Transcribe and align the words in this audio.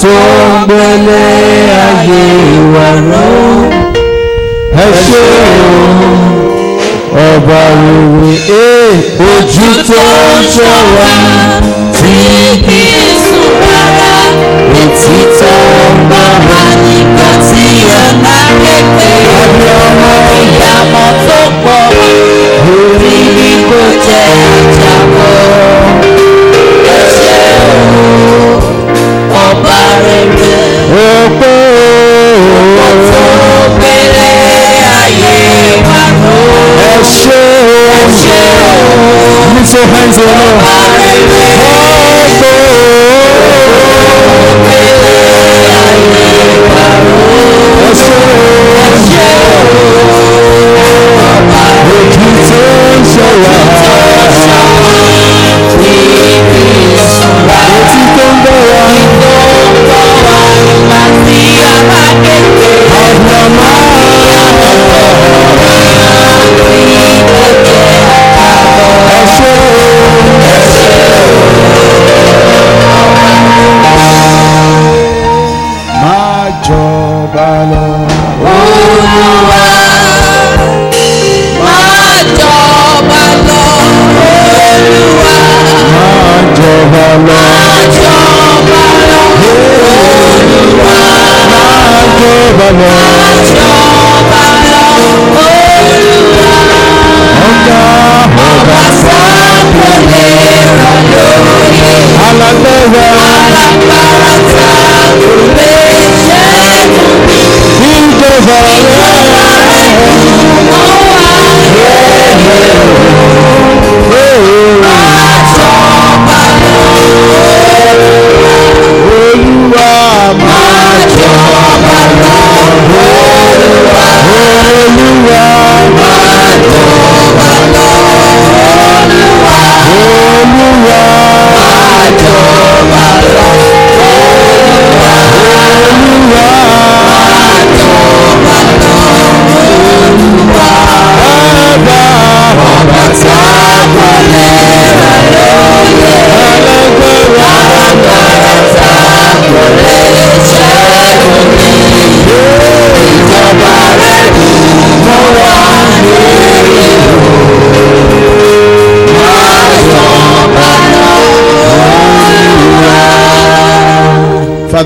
tó 0.00 0.08
ń 0.08 0.66
gbélé 0.66 1.22
ayé 1.86 2.24
wa 2.74 2.88
ró 3.08 3.26
ẹ 4.84 4.86
ṣé 5.04 5.22
o 5.42 6.12
ọba 7.28 7.62
rere 8.20 8.66
ojú 9.32 9.68
tó 9.88 10.02
ń 10.40 10.44
ṣọ́ 10.54 10.74
wa 10.96 11.10
hands 39.88 40.16
the 40.16 40.24
Lord. 40.24 40.51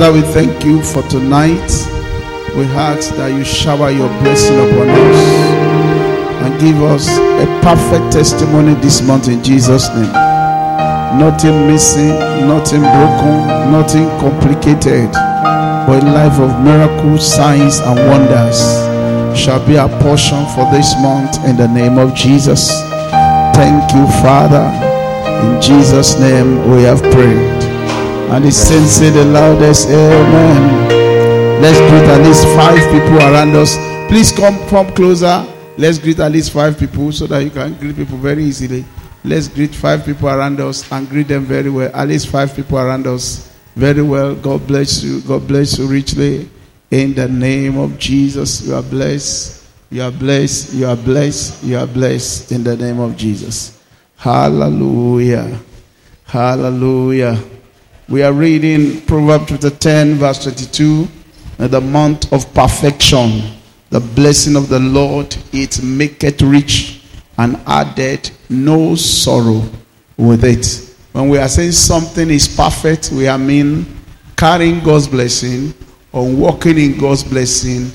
Father, 0.06 0.20
we 0.20 0.32
thank 0.34 0.64
you 0.64 0.80
for 0.84 1.02
tonight. 1.08 1.66
We 2.54 2.62
ask 2.78 3.10
that 3.16 3.34
you 3.34 3.42
shower 3.42 3.90
your 3.90 4.06
blessing 4.22 4.54
upon 4.54 4.86
us 4.86 5.20
and 6.46 6.60
give 6.60 6.80
us 6.80 7.10
a 7.42 7.46
perfect 7.58 8.12
testimony 8.12 8.74
this 8.74 9.02
month 9.02 9.26
in 9.26 9.42
Jesus' 9.42 9.88
name. 9.88 10.12
Nothing 11.18 11.66
missing, 11.66 12.14
nothing 12.46 12.86
broken, 12.86 13.34
nothing 13.74 14.06
complicated, 14.22 15.10
but 15.90 15.98
a 15.98 16.06
life 16.06 16.38
of 16.38 16.54
miracles, 16.62 17.26
signs, 17.26 17.80
and 17.80 17.98
wonders 18.06 18.62
shall 19.36 19.58
be 19.66 19.76
our 19.76 19.90
portion 19.98 20.38
for 20.54 20.70
this 20.70 20.94
month 21.02 21.34
in 21.46 21.56
the 21.56 21.66
name 21.66 21.98
of 21.98 22.14
Jesus. 22.14 22.70
Thank 23.58 23.90
you, 23.90 24.06
Father. 24.22 24.70
In 25.42 25.60
Jesus' 25.60 26.16
name 26.20 26.70
we 26.70 26.84
have 26.84 27.02
prayed. 27.10 27.55
And 28.28 28.44
the 28.44 28.50
saints 28.50 28.92
say 28.92 29.10
the 29.10 29.24
loudest 29.24 29.88
Amen. 29.88 31.62
Let's 31.62 31.78
greet 31.78 32.08
at 32.10 32.20
least 32.26 32.44
five 32.56 32.80
people 32.92 33.18
around 33.18 33.54
us. 33.56 33.76
Please 34.08 34.32
come 34.32 34.58
come 34.68 34.92
closer. 34.94 35.46
Let's 35.78 35.98
greet 35.98 36.18
at 36.18 36.32
least 36.32 36.52
five 36.52 36.78
people 36.78 37.12
so 37.12 37.26
that 37.26 37.44
you 37.44 37.50
can 37.50 37.74
greet 37.74 37.96
people 37.96 38.18
very 38.18 38.44
easily. 38.44 38.84
Let's 39.24 39.48
greet 39.48 39.74
five 39.74 40.04
people 40.04 40.28
around 40.28 40.60
us 40.60 40.90
and 40.92 41.08
greet 41.08 41.28
them 41.28 41.44
very 41.44 41.70
well. 41.70 41.90
At 41.94 42.08
least 42.08 42.28
five 42.28 42.54
people 42.54 42.78
around 42.78 43.06
us 43.06 43.52
very 43.74 44.02
well. 44.02 44.34
God 44.34 44.66
bless 44.66 45.02
you. 45.02 45.20
God 45.22 45.46
bless 45.46 45.78
you 45.78 45.86
richly. 45.86 46.48
In 46.90 47.14
the 47.14 47.28
name 47.28 47.78
of 47.78 47.98
Jesus, 47.98 48.66
you 48.66 48.74
are 48.74 48.82
blessed. 48.82 49.66
You 49.90 50.02
are 50.02 50.10
blessed. 50.10 50.74
You 50.74 50.86
are 50.86 50.96
blessed. 50.96 51.64
You 51.64 51.78
are 51.78 51.86
blessed. 51.86 52.52
In 52.52 52.64
the 52.64 52.76
name 52.76 53.00
of 53.00 53.16
Jesus. 53.16 53.82
Hallelujah. 54.16 55.58
Hallelujah. 56.24 57.42
We 58.08 58.22
are 58.22 58.32
reading 58.32 59.00
Proverbs 59.00 59.46
chapter 59.48 59.70
10, 59.70 60.14
verse 60.14 60.44
22. 60.44 61.08
uh, 61.58 61.66
The 61.66 61.80
month 61.80 62.32
of 62.32 62.52
perfection. 62.54 63.42
The 63.90 63.98
blessing 63.98 64.54
of 64.54 64.68
the 64.68 64.78
Lord, 64.78 65.36
it 65.52 65.82
maketh 65.82 66.40
rich 66.42 67.02
and 67.36 67.56
added 67.66 68.30
no 68.48 68.94
sorrow 68.94 69.62
with 70.16 70.44
it. 70.44 70.94
When 71.12 71.28
we 71.30 71.38
are 71.38 71.48
saying 71.48 71.72
something 71.72 72.30
is 72.30 72.46
perfect, 72.46 73.10
we 73.10 73.26
are 73.26 73.38
mean 73.38 73.86
carrying 74.36 74.78
God's 74.84 75.08
blessing 75.08 75.74
or 76.12 76.30
walking 76.30 76.78
in 76.78 76.98
God's 76.98 77.24
blessing 77.24 77.90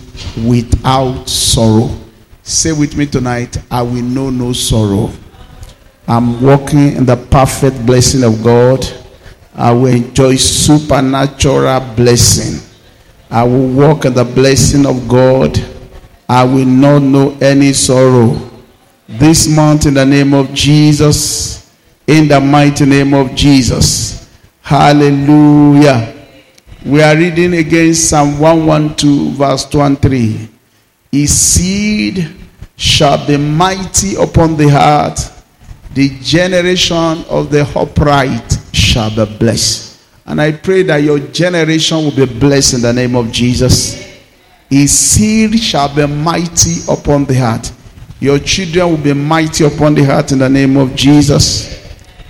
without 0.46 1.24
sorrow. 1.30 1.90
Say 2.44 2.74
with 2.74 2.98
me 2.98 3.06
tonight, 3.06 3.58
I 3.72 3.82
will 3.82 4.02
know 4.04 4.30
no 4.30 4.52
sorrow. 4.52 5.10
I'm 6.06 6.42
walking 6.42 6.98
in 6.98 7.06
the 7.06 7.16
perfect 7.16 7.86
blessing 7.86 8.24
of 8.24 8.44
God. 8.44 8.86
I 9.56 9.72
will 9.72 9.88
enjoy 9.88 10.36
supernatural 10.36 11.80
blessing. 11.96 12.68
I 13.30 13.44
will 13.44 13.68
walk 13.70 14.06
in 14.06 14.14
the 14.14 14.24
blessing 14.24 14.86
of 14.86 15.08
God. 15.08 15.60
I 16.28 16.44
will 16.44 16.66
not 16.66 17.00
know 17.00 17.38
any 17.42 17.74
sorrow. 17.74 18.50
This 19.08 19.48
month, 19.48 19.86
in 19.86 19.96
the 19.96 20.06
name 20.06 20.34
of 20.34 20.54
Jesus, 20.54 21.70
in 22.08 22.28
the 22.28 22.40
mighty 22.40 22.86
name 22.86 23.14
of 23.14 23.36
Jesus. 23.36 24.30
Hallelujah. 24.62 26.14
We 26.86 27.02
are 27.02 27.16
reading 27.16 27.54
again 27.54 27.94
Psalm 27.94 28.40
112, 28.40 29.34
verse 29.34 29.66
2 29.66 29.82
and 29.82 30.02
3. 30.02 30.50
His 31.12 31.38
seed 31.38 32.28
shall 32.76 33.26
be 33.28 33.38
mighty 33.38 34.16
upon 34.16 34.58
the 34.58 34.70
earth 34.72 35.31
the 35.94 36.18
generation 36.22 37.26
of 37.30 37.52
the 37.52 37.70
upright 37.76 38.58
shall 38.72 39.10
be 39.10 39.38
blessed. 39.38 40.00
And 40.26 40.40
I 40.40 40.54
pray 40.54 40.84
that 40.84 40.98
your 40.98 41.20
generation 41.20 41.98
will 41.98 42.16
be 42.16 42.26
blessed 42.26 42.76
in 42.76 42.82
the 42.82 42.94
name 42.94 43.16
of 43.16 43.32
Jesus. 43.32 43.96
His 44.70 44.98
seed 44.98 45.60
shall 45.60 45.94
be 45.94 46.08
mighty 46.08 46.76
upon 46.90 47.26
the 47.26 47.36
heart. 47.36 47.72
Your 48.22 48.40
children 48.40 48.92
will 48.92 49.04
be 49.04 49.14
mighty 49.14 49.66
upon 49.66 49.96
the 49.96 50.06
heart 50.06 50.32
in 50.32 50.40
the 50.40 50.48
name 50.48 50.78
of 50.78 50.96
Jesus. 50.96 51.78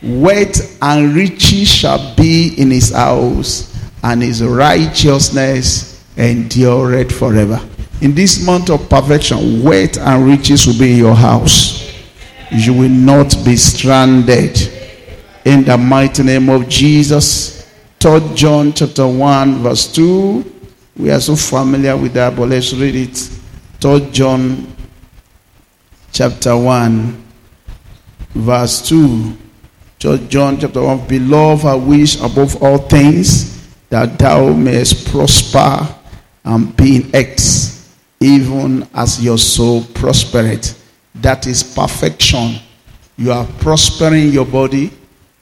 Wealth 0.02 0.82
and 0.82 1.14
riches 1.14 1.68
shall 1.68 2.16
be 2.16 2.56
in 2.58 2.72
his 2.72 2.92
house, 2.92 3.78
and 4.02 4.24
his 4.24 4.44
righteousness 4.44 6.04
endureth 6.18 7.12
forever. 7.12 7.62
In 8.02 8.16
this 8.16 8.44
month 8.44 8.72
of 8.72 8.90
perfection, 8.90 9.62
wealth 9.62 10.00
and 10.00 10.26
riches 10.26 10.66
will 10.66 10.80
be 10.80 10.94
in 10.94 10.98
your 10.98 11.14
house. 11.14 11.91
You 12.52 12.74
will 12.74 12.90
not 12.90 13.36
be 13.46 13.56
stranded. 13.56 14.60
In 15.46 15.64
the 15.64 15.78
mighty 15.78 16.22
name 16.22 16.50
of 16.50 16.68
Jesus. 16.68 17.72
3 18.00 18.36
John 18.36 18.74
chapter 18.74 19.08
1, 19.08 19.64
verse 19.64 19.92
2. 19.94 20.44
We 20.98 21.12
are 21.12 21.22
so 21.22 21.36
familiar 21.36 21.96
with 21.96 22.14
that, 22.14 22.36
but 22.36 22.50
let's 22.50 22.74
read 22.74 22.96
it. 22.96 23.16
3 23.80 24.12
John 24.12 24.68
chapter 26.12 26.58
1, 26.58 27.24
verse 28.36 28.88
2. 28.90 29.38
3 30.00 30.28
John 30.28 30.60
chapter 30.60 30.82
1. 30.82 31.08
Beloved, 31.08 31.66
I 31.66 31.76
wish 31.76 32.20
above 32.20 32.62
all 32.62 32.80
things 32.80 33.66
that 33.90 34.20
thou 34.20 34.52
mayest 34.52 35.08
prosper 35.10 35.88
and 36.44 36.76
be 36.76 36.98
in 36.98 37.16
X, 37.16 37.96
even 38.20 38.88
as 38.94 39.24
your 39.24 39.38
soul 39.38 39.84
prospereth. 39.94 40.81
That 41.22 41.48
is 41.48 41.64
perfection. 41.64 42.56
You 43.18 43.32
are 43.32 43.46
prospering 43.60 44.30
your 44.30 44.46
body, 44.46 44.92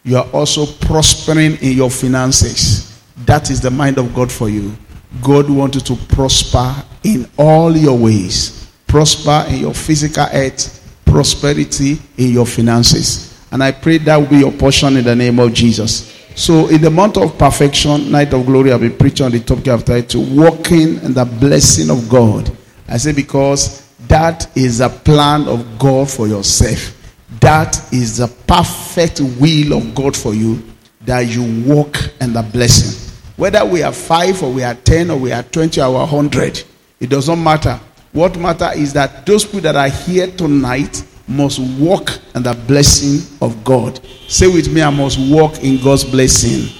you 0.03 0.17
are 0.17 0.27
also 0.33 0.65
prospering 0.65 1.55
in 1.61 1.77
your 1.77 1.89
finances. 1.89 3.01
That 3.25 3.49
is 3.49 3.61
the 3.61 3.71
mind 3.71 3.97
of 3.97 4.13
God 4.13 4.31
for 4.31 4.49
you. 4.49 4.75
God 5.21 5.49
wanted 5.49 5.85
to 5.85 5.95
prosper 5.95 6.75
in 7.03 7.29
all 7.37 7.75
your 7.75 7.97
ways. 7.97 8.71
Prosper 8.87 9.45
in 9.49 9.59
your 9.59 9.73
physical 9.73 10.25
health, 10.25 10.75
prosperity 11.05 11.97
in 12.17 12.31
your 12.31 12.45
finances. 12.45 13.39
And 13.51 13.63
I 13.63 13.71
pray 13.71 13.97
that 13.99 14.17
will 14.17 14.27
be 14.27 14.37
your 14.37 14.51
portion 14.51 14.97
in 14.97 15.03
the 15.03 15.15
name 15.15 15.39
of 15.39 15.53
Jesus. 15.53 16.15
So, 16.35 16.67
in 16.69 16.81
the 16.81 16.89
month 16.89 17.17
of 17.17 17.37
perfection, 17.37 18.11
night 18.11 18.33
of 18.33 18.45
glory, 18.45 18.71
I'll 18.71 18.79
be 18.79 18.89
preaching 18.89 19.25
on 19.25 19.31
the 19.31 19.39
topic 19.39 19.67
of 19.67 19.83
title, 19.83 20.23
walking 20.23 21.01
in 21.03 21.13
the 21.13 21.25
blessing 21.25 21.89
of 21.89 22.07
God. 22.07 22.49
I 22.87 22.97
say 22.97 23.11
because 23.11 23.88
that 24.09 24.55
is 24.57 24.81
a 24.81 24.89
plan 24.89 25.47
of 25.47 25.79
God 25.79 26.09
for 26.09 26.27
yourself. 26.27 26.95
That 27.39 27.77
is 27.93 28.17
the 28.17 28.27
perfect 28.47 29.21
will 29.39 29.77
of 29.77 29.95
God 29.95 30.17
for 30.17 30.33
you 30.33 30.61
that 31.01 31.21
you 31.21 31.63
walk 31.65 31.97
in 32.19 32.33
the 32.33 32.41
blessing. 32.41 33.13
Whether 33.37 33.63
we 33.63 33.83
are 33.83 33.93
five 33.93 34.43
or 34.43 34.51
we 34.51 34.63
are 34.63 34.73
ten 34.73 35.11
or 35.11 35.17
we 35.17 35.31
are 35.31 35.43
twenty 35.43 35.79
or 35.81 36.05
hundred, 36.05 36.61
it 36.99 37.09
does 37.09 37.29
not 37.29 37.37
matter. 37.37 37.79
What 38.11 38.37
matter 38.37 38.71
is 38.75 38.91
that 38.93 39.25
those 39.25 39.45
people 39.45 39.61
that 39.61 39.75
are 39.75 39.87
here 39.87 40.27
tonight 40.27 41.05
must 41.27 41.59
walk 41.79 42.09
in 42.33 42.41
the 42.43 42.53
blessing 42.67 43.21
of 43.41 43.63
God. 43.63 43.99
Say 44.27 44.47
with 44.47 44.73
me, 44.73 44.81
I 44.81 44.89
must 44.89 45.19
walk 45.31 45.63
in 45.63 45.81
God's 45.83 46.03
blessing. 46.03 46.75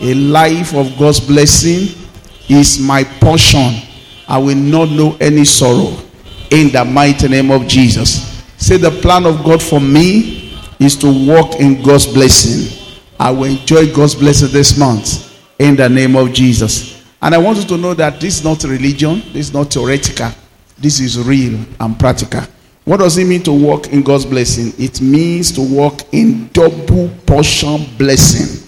A 0.00 0.14
life 0.14 0.74
of 0.74 0.98
God's 0.98 1.20
blessing 1.20 1.94
is 2.48 2.80
my 2.80 3.04
portion. 3.04 3.82
I 4.26 4.38
will 4.38 4.56
not 4.56 4.88
know 4.88 5.18
any 5.20 5.44
sorrow. 5.44 5.96
In 6.50 6.70
the 6.72 6.84
mighty 6.84 7.28
name 7.28 7.50
of 7.50 7.66
Jesus. 7.66 8.42
Say 8.56 8.76
the 8.76 8.90
plan 8.90 9.24
of 9.24 9.44
God 9.44 9.62
for 9.62 9.80
me 9.80 10.58
is 10.78 10.96
to 10.96 11.26
walk 11.26 11.56
in 11.60 11.82
God's 11.82 12.06
blessing. 12.06 12.78
I 13.18 13.30
will 13.30 13.44
enjoy 13.44 13.94
God's 13.94 14.14
blessing 14.14 14.50
this 14.50 14.78
month. 14.78 15.26
In 15.58 15.76
the 15.76 15.88
name 15.88 16.16
of 16.16 16.32
Jesus. 16.32 17.04
And 17.22 17.34
I 17.34 17.38
want 17.38 17.58
you 17.58 17.64
to 17.64 17.76
know 17.76 17.94
that 17.94 18.20
this 18.20 18.38
is 18.38 18.44
not 18.44 18.64
religion, 18.64 19.20
this 19.32 19.48
is 19.48 19.52
not 19.52 19.72
theoretical. 19.72 20.30
This 20.78 21.00
is 21.00 21.18
real 21.18 21.60
and 21.78 21.98
practical. 21.98 22.42
What 22.84 23.00
does 23.00 23.18
it 23.18 23.26
mean 23.26 23.42
to 23.42 23.52
walk 23.52 23.88
in 23.88 24.02
God's 24.02 24.24
blessing? 24.24 24.72
It 24.82 25.02
means 25.02 25.52
to 25.52 25.60
walk 25.60 26.00
in 26.12 26.48
double 26.48 27.10
portion 27.26 27.84
blessing. 27.98 28.66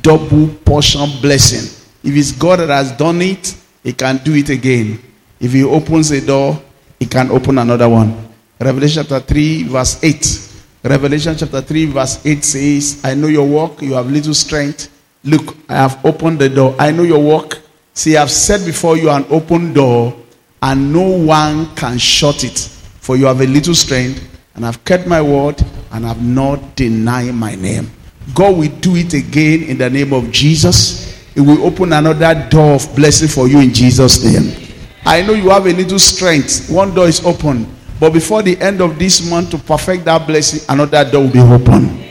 Double 0.00 0.48
portion 0.64 1.10
blessing. 1.20 1.68
If 2.04 2.16
it's 2.16 2.30
God 2.32 2.60
that 2.60 2.68
has 2.68 2.92
done 2.92 3.20
it, 3.20 3.56
He 3.82 3.92
can 3.92 4.18
do 4.18 4.34
it 4.34 4.48
again. 4.48 5.02
If 5.40 5.52
He 5.52 5.64
opens 5.64 6.12
a 6.12 6.24
door, 6.24 6.62
He 7.02 7.08
can 7.08 7.32
open 7.32 7.58
another 7.58 7.88
one. 7.88 8.14
Revelation 8.60 9.02
chapter 9.02 9.18
3, 9.18 9.64
verse 9.64 10.04
8. 10.04 10.52
Revelation 10.84 11.36
chapter 11.36 11.60
3, 11.60 11.86
verse 11.86 12.24
8 12.24 12.44
says, 12.44 13.00
I 13.04 13.14
know 13.14 13.26
your 13.26 13.44
work, 13.44 13.82
you 13.82 13.94
have 13.94 14.08
little 14.08 14.34
strength. 14.34 14.88
Look, 15.24 15.56
I 15.68 15.78
have 15.78 15.98
opened 16.06 16.38
the 16.38 16.48
door. 16.48 16.76
I 16.78 16.92
know 16.92 17.02
your 17.02 17.18
work. 17.20 17.58
See, 17.92 18.16
I 18.16 18.20
have 18.20 18.30
set 18.30 18.64
before 18.64 18.96
you 18.96 19.10
an 19.10 19.26
open 19.30 19.72
door, 19.72 20.16
and 20.62 20.92
no 20.92 21.02
one 21.02 21.74
can 21.74 21.98
shut 21.98 22.44
it. 22.44 22.56
For 22.56 23.16
you 23.16 23.26
have 23.26 23.40
a 23.40 23.46
little 23.48 23.74
strength, 23.74 24.22
and 24.54 24.64
I've 24.64 24.84
kept 24.84 25.08
my 25.08 25.20
word, 25.20 25.60
and 25.90 26.06
I've 26.06 26.22
not 26.22 26.76
denied 26.76 27.34
my 27.34 27.56
name. 27.56 27.90
God 28.32 28.56
will 28.56 28.70
do 28.78 28.94
it 28.94 29.12
again 29.12 29.64
in 29.64 29.76
the 29.76 29.90
name 29.90 30.12
of 30.12 30.30
Jesus. 30.30 31.20
It 31.34 31.40
will 31.40 31.66
open 31.66 31.94
another 31.94 32.46
door 32.48 32.76
of 32.76 32.94
blessing 32.94 33.26
for 33.26 33.48
you 33.48 33.58
in 33.58 33.74
Jesus' 33.74 34.22
name. 34.22 34.61
I 35.04 35.22
know 35.22 35.32
you 35.32 35.50
have 35.50 35.66
a 35.66 35.72
little 35.72 35.98
strength. 35.98 36.70
One 36.70 36.94
door 36.94 37.08
is 37.08 37.24
open. 37.24 37.66
But 37.98 38.12
before 38.12 38.42
the 38.42 38.60
end 38.60 38.80
of 38.80 38.98
this 38.98 39.28
month, 39.28 39.50
to 39.50 39.58
perfect 39.58 40.04
that 40.06 40.26
blessing, 40.26 40.60
another 40.68 41.08
door 41.10 41.22
will 41.22 41.32
be 41.32 41.40
open. 41.40 42.02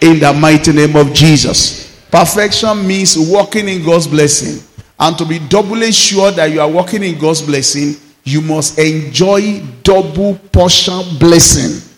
In 0.00 0.18
the 0.18 0.32
mighty 0.32 0.72
name 0.72 0.96
of 0.96 1.12
Jesus. 1.12 2.00
Perfection 2.10 2.86
means 2.86 3.16
walking 3.16 3.68
in 3.68 3.84
God's 3.84 4.06
blessing. 4.06 4.62
And 4.98 5.16
to 5.18 5.24
be 5.24 5.38
doubly 5.38 5.90
sure 5.92 6.30
that 6.32 6.50
you 6.50 6.60
are 6.60 6.70
walking 6.70 7.02
in 7.02 7.18
God's 7.18 7.42
blessing, 7.42 7.96
you 8.24 8.40
must 8.40 8.78
enjoy 8.78 9.60
double 9.82 10.36
portion 10.52 11.18
blessing. 11.18 11.88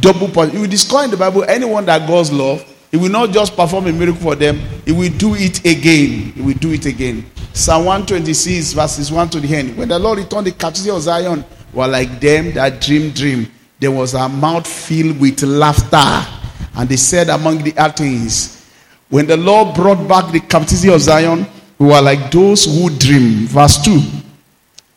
Double 0.00 0.28
portion. 0.28 0.54
You 0.54 0.60
will 0.62 0.68
discover 0.68 1.04
in 1.04 1.10
the 1.10 1.16
Bible 1.16 1.44
anyone 1.44 1.84
that 1.86 2.06
God's 2.06 2.32
love, 2.32 2.64
he 2.90 2.96
will 2.96 3.10
not 3.10 3.30
just 3.30 3.56
perform 3.56 3.86
a 3.86 3.92
miracle 3.92 4.20
for 4.20 4.36
them, 4.36 4.60
he 4.84 4.92
will 4.92 5.10
do 5.18 5.34
it 5.34 5.64
again. 5.64 6.32
He 6.32 6.42
will 6.42 6.54
do 6.54 6.72
it 6.72 6.86
again. 6.86 7.26
Psalm 7.54 7.84
126, 7.84 8.72
verses 8.72 9.12
1 9.12 9.30
to 9.30 9.38
the 9.38 9.54
end. 9.54 9.76
When 9.76 9.88
the 9.88 9.96
Lord 9.96 10.18
returned 10.18 10.48
the 10.48 10.50
captivity 10.50 10.90
of 10.90 11.00
Zion, 11.00 11.44
were 11.72 11.86
like 11.86 12.20
them 12.20 12.52
that 12.54 12.80
dream 12.80 13.12
dream. 13.12 13.48
There 13.78 13.92
was 13.92 14.14
a 14.14 14.28
mouth 14.28 14.66
filled 14.66 15.20
with 15.20 15.40
laughter. 15.44 16.28
And 16.76 16.88
they 16.88 16.96
said 16.96 17.28
among 17.28 17.62
the 17.62 17.72
Athenians, 17.76 18.68
when 19.08 19.28
the 19.28 19.36
Lord 19.36 19.72
brought 19.76 20.08
back 20.08 20.32
the 20.32 20.40
captivity 20.40 20.92
of 20.92 21.00
Zion, 21.00 21.46
we 21.78 21.86
were 21.86 22.00
like 22.00 22.32
those 22.32 22.64
who 22.64 22.90
dream. 22.90 23.46
Verse 23.46 23.80
2. 23.84 24.00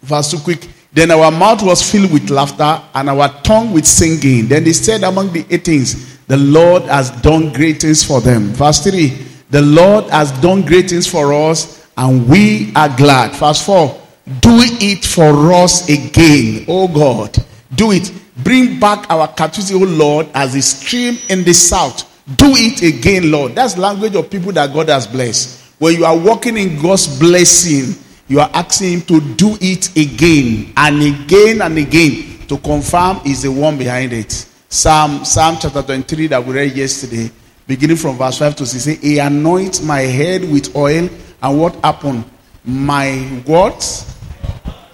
Verse 0.01 0.31
2 0.31 0.39
quick. 0.39 0.67
Then 0.91 1.11
our 1.11 1.29
mouth 1.29 1.61
was 1.61 1.83
filled 1.83 2.11
with 2.11 2.31
laughter 2.31 2.81
and 2.95 3.07
our 3.07 3.29
tongue 3.43 3.71
with 3.71 3.85
singing. 3.85 4.47
Then 4.47 4.63
they 4.63 4.73
said 4.73 5.03
among 5.03 5.31
the 5.31 5.41
Athenians, 5.41 6.17
the 6.25 6.37
Lord 6.37 6.83
has 6.83 7.11
done 7.21 7.53
great 7.53 7.81
things 7.81 8.03
for 8.03 8.19
them. 8.19 8.45
Verse 8.53 8.83
3. 8.83 9.09
The 9.51 9.61
Lord 9.61 10.05
has 10.05 10.31
done 10.41 10.63
great 10.63 10.89
things 10.89 11.05
for 11.05 11.31
us 11.33 11.86
and 11.97 12.27
we 12.29 12.71
are 12.75 12.95
glad. 12.95 13.35
Verse 13.35 13.65
4. 13.65 14.01
Do 14.41 14.59
it 14.59 15.05
for 15.05 15.53
us 15.53 15.89
again, 15.89 16.65
oh 16.67 16.87
God. 16.87 17.35
Do 17.75 17.91
it. 17.91 18.11
Bring 18.43 18.79
back 18.79 19.09
our 19.09 19.27
captivity, 19.27 19.73
oh 19.73 19.87
Lord, 19.87 20.27
as 20.33 20.53
a 20.55 20.61
stream 20.61 21.17
in 21.29 21.43
the 21.43 21.53
south. 21.53 22.03
Do 22.37 22.51
it 22.55 22.81
again, 22.83 23.31
Lord. 23.31 23.55
That's 23.55 23.77
language 23.77 24.15
of 24.15 24.29
people 24.29 24.51
that 24.53 24.73
God 24.73 24.89
has 24.89 25.07
blessed. 25.07 25.63
When 25.79 25.95
you 25.95 26.05
are 26.05 26.17
walking 26.17 26.57
in 26.57 26.81
God's 26.81 27.19
blessing, 27.19 27.95
you 28.27 28.41
are 28.41 28.49
asking 28.53 28.93
Him 28.93 29.01
to 29.03 29.21
do 29.35 29.57
it 29.61 29.95
again 29.95 30.73
and 30.75 31.01
again 31.01 31.61
and 31.61 31.77
again 31.77 32.37
to 32.47 32.57
confirm 32.57 33.21
is 33.25 33.43
the 33.43 33.51
one 33.51 33.77
behind 33.77 34.13
it. 34.13 34.31
Psalm 34.69 35.23
Psalm 35.23 35.57
chapter 35.59 35.81
23 35.81 36.27
that 36.27 36.45
we 36.45 36.53
read 36.53 36.73
yesterday, 36.73 37.31
beginning 37.65 37.97
from 37.97 38.17
verse 38.17 38.39
5 38.39 38.55
to 38.57 38.65
6, 38.65 39.01
He 39.01 39.19
anoints 39.19 39.81
my 39.81 40.01
head 40.01 40.41
with 40.41 40.75
oil, 40.75 41.09
and 41.41 41.59
what 41.59 41.75
happened? 41.75 42.23
My 42.63 43.15
what? 43.45 44.15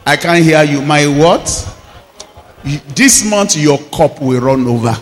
I 0.06 0.16
can't 0.18 0.44
hear 0.44 0.64
you. 0.64 0.82
My 0.82 1.06
what? 1.08 1.46
This 2.96 3.30
month 3.30 3.58
your 3.58 3.78
cup 3.94 4.22
will 4.22 4.40
run 4.42 4.66
over. 4.68 4.96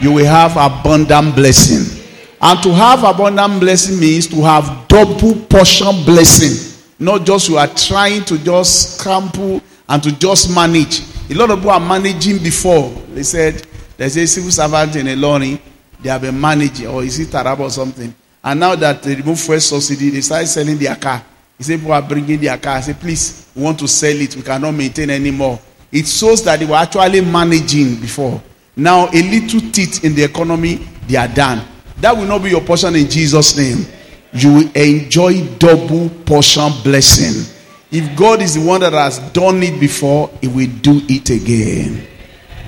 You 0.00 0.12
will 0.12 0.26
have 0.26 0.56
abundant 0.56 1.34
blessing. 1.34 2.04
And 2.40 2.62
to 2.62 2.72
have 2.72 3.02
abundant 3.02 3.60
blessing 3.60 3.98
means 3.98 4.26
to 4.28 4.36
have 4.42 4.86
double 4.86 5.34
portion 5.46 6.04
blessing. 6.04 6.84
Not 6.98 7.24
just 7.24 7.48
you 7.48 7.56
are 7.56 7.66
trying 7.66 8.24
to 8.26 8.38
just 8.38 8.98
scramble 8.98 9.60
and 9.88 10.02
to 10.02 10.12
just 10.18 10.54
manage. 10.54 11.02
A 11.30 11.34
lot 11.34 11.50
of 11.50 11.58
people 11.58 11.70
are 11.70 11.80
managing 11.80 12.42
before. 12.42 12.90
They 13.12 13.22
said 13.22 13.66
there's 13.96 14.16
a 14.16 14.26
civil 14.26 14.50
servant 14.50 14.96
in 14.96 15.08
a 15.08 15.16
lorry. 15.16 15.60
They 16.00 16.10
have 16.10 16.22
been 16.22 16.40
managing, 16.40 16.86
or 16.86 17.02
is 17.02 17.18
it 17.18 17.28
Tarab 17.28 17.58
or 17.58 17.70
something? 17.70 18.14
And 18.48 18.60
now 18.60 18.74
that 18.76 19.02
they 19.02 19.14
remove 19.14 19.38
first 19.38 19.68
subsidy, 19.68 20.08
they 20.08 20.22
start 20.22 20.46
selling 20.46 20.78
their 20.78 20.96
car. 20.96 21.22
He 21.58 21.64
said, 21.64 21.80
people 21.80 21.92
are 21.92 22.00
bringing 22.00 22.40
their 22.40 22.56
car. 22.56 22.76
I 22.76 22.80
said, 22.80 22.98
please, 22.98 23.46
we 23.54 23.62
want 23.62 23.78
to 23.80 23.86
sell 23.86 24.16
it. 24.18 24.34
We 24.36 24.40
cannot 24.40 24.72
maintain 24.72 25.10
anymore. 25.10 25.60
It 25.92 26.06
shows 26.06 26.42
that 26.44 26.58
they 26.58 26.64
were 26.64 26.76
actually 26.76 27.20
managing 27.20 28.00
before. 28.00 28.42
Now, 28.74 29.08
a 29.08 29.20
little 29.22 29.60
teeth 29.70 30.02
in 30.02 30.14
the 30.14 30.24
economy, 30.24 30.76
they 31.06 31.16
are 31.16 31.28
done. 31.28 31.62
That 31.98 32.16
will 32.16 32.24
not 32.24 32.42
be 32.42 32.48
your 32.48 32.62
portion 32.62 32.96
in 32.96 33.10
Jesus' 33.10 33.54
name. 33.54 33.84
You 34.32 34.54
will 34.54 34.72
enjoy 34.74 35.46
double 35.58 36.08
portion 36.08 36.72
blessing. 36.82 37.54
If 37.90 38.16
God 38.16 38.40
is 38.40 38.54
the 38.54 38.66
one 38.66 38.80
that 38.80 38.94
has 38.94 39.18
done 39.32 39.62
it 39.62 39.78
before, 39.78 40.30
He 40.40 40.48
will 40.48 40.70
do 40.80 41.02
it 41.06 41.28
again. 41.28 42.02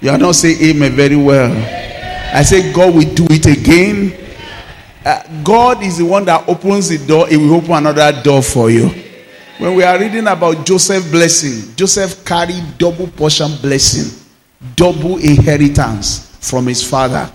You 0.02 0.10
are 0.10 0.18
not 0.18 0.34
saying 0.34 0.60
amen 0.62 0.92
very 0.92 1.16
well. 1.16 1.50
I 2.36 2.42
say 2.42 2.70
God 2.70 2.94
will 2.94 3.14
do 3.14 3.24
it 3.30 3.46
again 3.46 4.20
Uh, 5.04 5.22
God 5.42 5.82
is 5.82 5.98
the 5.98 6.04
one 6.04 6.24
that 6.26 6.46
opens 6.48 6.88
the 6.88 6.98
door, 7.06 7.26
He 7.28 7.36
will 7.36 7.54
open 7.54 7.72
another 7.72 8.22
door 8.22 8.42
for 8.42 8.70
you. 8.70 8.88
When 9.58 9.74
we 9.74 9.82
are 9.82 9.98
reading 9.98 10.26
about 10.26 10.64
Joseph 10.64 11.10
blessing, 11.10 11.74
Joseph 11.76 12.24
carried 12.24 12.78
double 12.78 13.06
portion 13.08 13.50
blessing, 13.60 14.26
double 14.74 15.18
inheritance 15.18 16.34
from 16.40 16.66
his 16.66 16.82
father. 16.82 17.30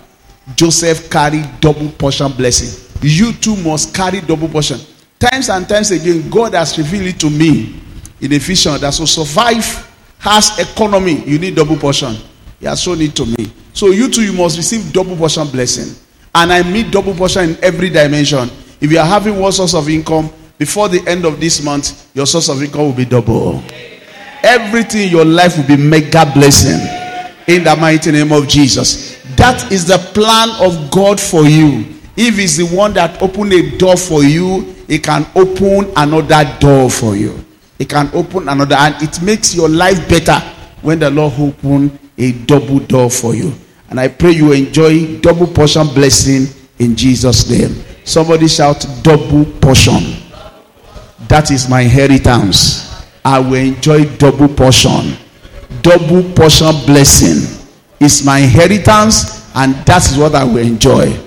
Joseph 0.55 1.09
carried 1.09 1.47
double 1.59 1.89
portion 1.89 2.31
blessing. 2.31 2.81
You 3.01 3.31
too 3.33 3.55
must 3.57 3.93
carry 3.93 4.21
double 4.21 4.47
portion. 4.49 4.79
Times 5.19 5.49
and 5.49 5.69
times 5.69 5.91
again, 5.91 6.27
God 6.29 6.53
has 6.55 6.77
revealed 6.77 7.07
it 7.07 7.19
to 7.19 7.29
me 7.29 7.79
in 8.21 8.33
a 8.33 8.37
vision 8.39 8.79
that 8.81 8.93
to 8.93 9.05
survive 9.05 9.91
has 10.19 10.57
economy, 10.57 11.23
you 11.25 11.37
need 11.37 11.55
double 11.55 11.77
portion. 11.77 12.15
He 12.59 12.65
has 12.65 12.81
shown 12.81 13.01
it 13.01 13.15
to 13.17 13.25
me. 13.25 13.51
So 13.73 13.87
you 13.91 14.09
too, 14.09 14.23
you 14.23 14.33
must 14.33 14.57
receive 14.57 14.91
double 14.91 15.15
portion 15.15 15.47
blessing. 15.47 15.95
And 16.35 16.51
I 16.51 16.63
meet 16.69 16.91
double 16.91 17.15
portion 17.15 17.51
in 17.51 17.63
every 17.63 17.89
dimension. 17.89 18.49
If 18.81 18.91
you 18.91 18.99
are 18.99 19.05
having 19.05 19.39
one 19.39 19.53
source 19.53 19.73
of 19.73 19.87
income, 19.87 20.29
before 20.57 20.89
the 20.89 21.01
end 21.07 21.23
of 21.23 21.39
this 21.39 21.63
month, 21.63 22.13
your 22.13 22.25
source 22.27 22.49
of 22.49 22.61
income 22.61 22.81
will 22.81 22.93
be 22.93 23.05
double. 23.05 23.63
Everything 24.43 25.03
in 25.03 25.09
your 25.11 25.23
life 25.23 25.57
will 25.57 25.65
be 25.65 25.77
mega 25.77 26.29
blessing. 26.33 26.79
In 27.47 27.63
the 27.63 27.75
mighty 27.77 28.11
name 28.11 28.33
of 28.33 28.49
Jesus. 28.49 29.15
That 29.37 29.71
is 29.71 29.85
the 29.87 29.97
plan 30.13 30.49
of 30.59 30.91
God 30.91 31.21
for 31.21 31.45
you. 31.45 31.85
If 32.17 32.35
He's 32.37 32.57
the 32.57 32.65
one 32.75 32.93
that 32.95 33.21
opened 33.21 33.53
a 33.53 33.77
door 33.77 33.95
for 33.95 34.21
you, 34.23 34.75
He 34.87 34.99
can 34.99 35.25
open 35.35 35.91
another 35.95 36.57
door 36.59 36.89
for 36.89 37.15
you. 37.15 37.43
He 37.77 37.85
can 37.85 38.09
open 38.13 38.49
another, 38.49 38.75
and 38.75 38.95
it 39.01 39.21
makes 39.21 39.55
your 39.55 39.69
life 39.69 40.07
better 40.09 40.39
when 40.81 40.99
the 40.99 41.09
Lord 41.09 41.33
open 41.39 41.97
a 42.17 42.31
double 42.31 42.79
door 42.79 43.09
for 43.09 43.33
you. 43.35 43.53
And 43.89 43.99
I 43.99 44.07
pray 44.07 44.31
you 44.31 44.51
enjoy 44.51 45.19
double 45.19 45.47
portion 45.47 45.87
blessing 45.87 46.47
in 46.79 46.95
Jesus' 46.95 47.49
name. 47.49 47.83
Somebody 48.03 48.47
shout 48.47 48.85
double 49.01 49.45
portion. 49.59 50.21
That 51.27 51.51
is 51.51 51.69
my 51.69 51.81
inheritance. 51.81 53.05
I 53.23 53.39
will 53.39 53.55
enjoy 53.55 54.05
double 54.17 54.47
portion. 54.47 55.17
Double 55.81 56.23
portion 56.33 56.71
blessing 56.85 57.59
is 57.99 58.23
my 58.25 58.39
inheritance, 58.39 59.49
and 59.55 59.73
that 59.85 60.05
is 60.05 60.17
what 60.17 60.35
I 60.35 60.43
will 60.43 60.57
enjoy. 60.57 61.17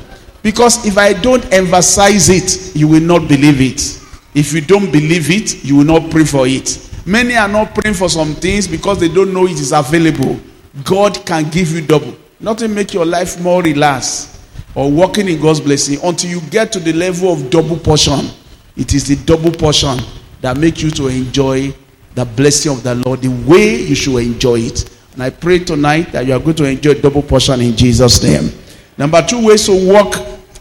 Because 0.43 0.87
if 0.87 0.97
I 0.97 1.13
don't 1.13 1.45
emphasize 1.53 2.29
it, 2.29 2.77
you 2.77 2.87
will 2.89 3.03
not 3.03 3.29
believe 3.29 3.61
it. 3.61 4.01
If 4.35 4.53
you 4.53 4.61
don't 4.61 4.93
believe 4.93 5.31
it, 5.31 5.65
you 5.65 5.77
will 5.77 5.85
not 5.85 6.11
pray 6.11 6.25
for 6.25 6.47
it. 6.47 6.79
Many 7.05 7.35
are 7.37 7.49
not 7.49 7.75
praying 7.75 7.95
for 7.95 8.09
some 8.09 8.35
things 8.35 8.69
because 8.69 9.01
they 9.01 9.09
don't 9.09 9.33
know 9.33 9.47
it 9.47 9.59
is 9.59 9.73
available. 9.73 10.39
God 10.85 11.25
can 11.27 11.49
give 11.51 11.73
you 11.73 11.81
double. 11.85 12.15
Nothing 12.41 12.73
make 12.75 12.95
your 12.95 13.05
life 13.05 13.41
more 13.41 13.63
relaxed 13.63 14.41
or 14.75 14.91
walking 14.91 15.29
in 15.29 15.41
God's 15.41 15.61
blessing 15.61 15.99
until 16.05 16.31
you 16.31 16.41
get 16.51 16.71
to 16.73 16.79
the 16.79 16.93
level 16.93 17.33
of 17.33 17.51
double 17.51 17.77
portion. 17.77 18.31
It 18.77 18.95
is 18.95 19.09
the 19.09 19.17
double 19.25 19.51
portion 19.51 19.99
that 20.41 20.57
make 20.57 20.81
you 20.81 20.91
to 20.93 21.09
enjoy 21.09 21.75
the 22.15 22.25
blessing 22.25 22.71
of 22.73 22.85
the 22.85 22.95
Lord 22.95 23.23
the 23.23 23.51
way 23.51 23.83
you 23.83 23.97
should 23.97 24.19
enjoy 24.19 24.61
it. 24.61 24.89
And 25.15 25.23
I 25.25 25.31
pray 25.31 25.59
tonight 25.59 26.13
that 26.13 26.27
you 26.27 26.33
are 26.33 26.39
going 26.39 26.55
to 26.57 26.65
enjoy 26.65 26.95
double 26.95 27.23
portion 27.23 27.61
in 27.61 27.77
Jesus' 27.77 28.23
name. 28.23 28.53
Number 28.97 29.21
two 29.21 29.45
ways 29.45 29.67
to 29.67 29.93
walk 29.93 30.15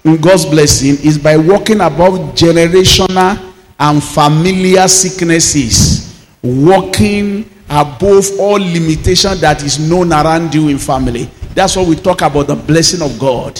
in 0.03 0.17
God's 0.17 0.46
blessing 0.48 0.98
is 1.05 1.19
by 1.19 1.38
walking 1.38 1.81
above 1.81 2.34
generational 2.34 3.53
and 3.79 4.03
familiar 4.03 4.88
sicknesses. 4.88 6.25
Walking 6.41 7.48
above 7.69 8.25
all 8.39 8.60
limitation 8.60 9.38
that 9.41 9.62
is 9.63 9.77
known 9.77 10.12
around 10.12 10.55
you 10.55 10.69
in 10.69 10.79
family. 10.79 11.29
That's 11.58 11.76
what 11.76 11.88
we 11.88 11.96
talk 11.96 12.22
about 12.22 12.46
the 12.46 12.56
blessing 12.56 13.02
of 13.02 13.18
God. 13.18 13.60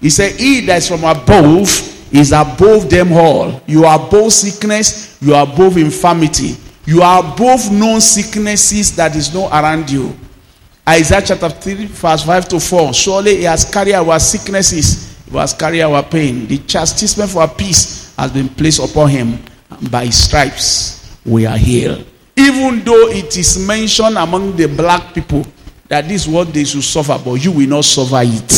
He 0.00 0.10
said, 0.10 0.38
He 0.38 0.60
that 0.66 0.78
is 0.78 0.86
from 0.86 1.02
above 1.02 1.66
is 2.14 2.30
above 2.30 2.88
them 2.88 3.12
all. 3.14 3.60
You 3.66 3.84
are 3.84 3.98
above 3.98 4.32
sickness, 4.32 5.20
you 5.20 5.34
are 5.34 5.42
above 5.42 5.76
infirmity, 5.76 6.54
you 6.84 7.02
are 7.02 7.18
above 7.18 7.72
known 7.72 8.00
sicknesses 8.00 8.94
that 8.94 9.16
is 9.16 9.34
known 9.34 9.50
around 9.50 9.90
you. 9.90 10.16
Isaiah 10.88 11.20
chapter 11.20 11.48
3, 11.48 11.86
verse 11.86 12.22
5 12.22 12.48
to 12.48 12.60
4. 12.60 12.94
Surely 12.94 13.38
he 13.38 13.42
has 13.42 13.64
carried 13.64 13.94
our 13.94 14.20
sicknesses, 14.20 15.18
he 15.28 15.36
has 15.36 15.52
carried 15.52 15.82
our 15.82 16.04
pain. 16.04 16.46
The 16.46 16.58
chastisement 16.58 17.30
for 17.32 17.40
our 17.40 17.52
peace 17.52 18.14
has 18.14 18.30
been 18.30 18.48
placed 18.48 18.78
upon 18.88 19.10
him. 19.10 19.40
And 19.70 19.90
by 19.90 20.06
his 20.06 20.16
stripes 20.16 21.18
we 21.24 21.44
are 21.44 21.58
healed. 21.58 22.06
Even 22.36 22.84
though 22.84 23.08
it 23.08 23.36
is 23.36 23.58
mentioned 23.66 24.16
among 24.16 24.54
the 24.54 24.66
black 24.68 25.12
people 25.12 25.44
that 25.88 26.08
this 26.08 26.26
is 26.26 26.28
what 26.28 26.52
they 26.52 26.64
should 26.64 26.82
suffer, 26.84 27.20
but 27.24 27.34
you 27.34 27.52
will 27.52 27.68
not 27.68 27.84
suffer 27.84 28.20
it. 28.22 28.48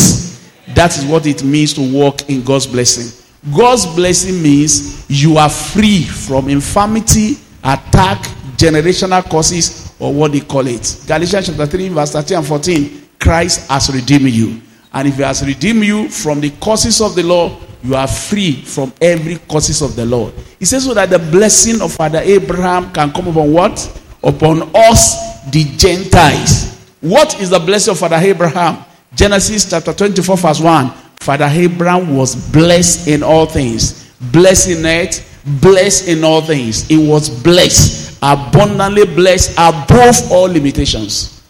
That 0.75 0.97
is 0.97 1.04
what 1.04 1.26
it 1.26 1.42
means 1.42 1.75
to 1.75 1.92
walk 1.92 2.28
in 2.28 2.42
God's 2.42 2.66
blessing. 2.66 3.25
God's 3.56 3.87
blessing 3.87 4.42
means 4.42 5.08
you 5.08 5.38
are 5.38 5.49
free 5.49 6.02
from 6.02 6.49
infirmity, 6.49 7.37
attack, 7.64 8.23
generational 8.56 9.23
causes, 9.28 9.94
or 9.99 10.12
what 10.12 10.32
they 10.32 10.40
call 10.40 10.66
it. 10.66 11.02
Galatians 11.06 11.47
chapter 11.47 11.66
3, 11.66 11.88
verse 11.88 12.12
13 12.12 12.38
and 12.38 12.47
14. 12.47 13.08
Christ 13.18 13.68
has 13.70 13.92
redeemed 13.92 14.30
you. 14.30 14.61
And 14.92 15.08
if 15.08 15.16
he 15.16 15.23
has 15.23 15.44
redeemed 15.44 15.85
you 15.85 16.08
from 16.08 16.40
the 16.40 16.50
causes 16.61 17.00
of 17.00 17.14
the 17.14 17.23
law, 17.23 17.58
you 17.82 17.94
are 17.94 18.08
free 18.08 18.62
from 18.62 18.92
every 19.00 19.37
causes 19.37 19.82
of 19.82 19.94
the 19.94 20.04
Lord. 20.04 20.35
He 20.58 20.64
says 20.64 20.85
so 20.85 20.94
that 20.94 21.11
the 21.11 21.18
blessing 21.18 21.80
of 21.80 21.92
Father 21.92 22.18
Abraham 22.18 22.92
can 22.92 23.12
come 23.12 23.28
upon 23.28 23.52
what? 23.52 24.02
Upon 24.23 24.70
us, 24.75 25.44
the 25.50 25.64
Gentiles. 25.76 26.77
What 27.00 27.40
is 27.40 27.50
the 27.50 27.59
blessing 27.59 27.93
of 27.93 27.99
Father 27.99 28.17
Abraham? 28.17 28.85
Genesis 29.14 29.69
chapter 29.71 29.93
24, 29.93 30.37
verse 30.37 30.61
1. 30.61 30.90
Father 31.21 31.47
Abraham 31.47 32.17
was 32.17 32.35
blessed 32.50 33.09
in 33.09 33.23
all 33.23 33.47
things. 33.47 34.11
Blessed 34.33 34.71
in 34.71 34.85
it, 34.87 35.25
blessed 35.61 36.09
in 36.09 36.25
all 36.25 36.40
things. 36.40 36.87
He 36.88 36.97
was 36.97 37.28
blessed, 37.31 38.19
abundantly 38.23 39.05
blessed 39.05 39.52
above 39.52 40.31
all 40.31 40.49
limitations. 40.49 41.43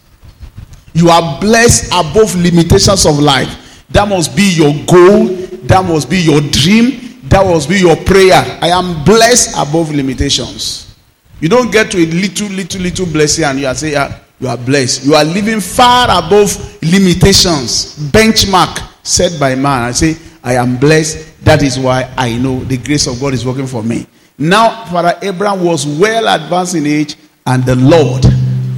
You 0.93 1.09
are 1.09 1.39
blessed 1.39 1.87
above 1.93 2.35
limitations 2.35 3.05
of 3.05 3.19
life. 3.19 3.85
That 3.89 4.07
must 4.07 4.35
be 4.35 4.53
your 4.53 4.73
goal. 4.85 5.27
That 5.67 5.83
must 5.85 6.09
be 6.09 6.17
your 6.19 6.41
dream. 6.41 7.19
That 7.29 7.45
must 7.45 7.69
be 7.69 7.79
your 7.79 7.95
prayer. 7.95 8.43
I 8.61 8.69
am 8.69 9.03
blessed 9.03 9.55
above 9.57 9.91
limitations. 9.91 10.95
You 11.39 11.49
don't 11.49 11.71
get 11.71 11.91
to 11.91 11.97
a 11.97 12.05
little, 12.05 12.49
little, 12.49 12.81
little 12.81 13.05
blessing 13.05 13.45
and 13.45 13.59
you 13.59 13.67
are 13.67 13.75
saying, 13.75 13.95
ah, 13.97 14.19
you 14.39 14.47
are 14.47 14.57
blessed. 14.57 15.05
You 15.05 15.15
are 15.15 15.23
living 15.25 15.59
far 15.59 16.05
above 16.05 16.55
limitations, 16.81 17.97
benchmark 18.11 18.87
set 19.03 19.39
by 19.39 19.55
man. 19.55 19.83
I 19.83 19.91
say, 19.91 20.15
I 20.43 20.53
am 20.53 20.77
blessed. 20.77 21.43
That 21.43 21.63
is 21.63 21.77
why 21.77 22.11
I 22.17 22.37
know 22.37 22.63
the 22.63 22.77
grace 22.77 23.07
of 23.07 23.19
God 23.19 23.33
is 23.33 23.45
working 23.45 23.67
for 23.67 23.83
me. 23.83 24.07
Now, 24.37 24.85
Father 24.85 25.17
Abraham 25.21 25.63
was 25.63 25.85
well 25.85 26.33
advanced 26.33 26.75
in 26.75 26.85
age, 26.85 27.17
and 27.45 27.63
the 27.65 27.75
Lord 27.75 28.23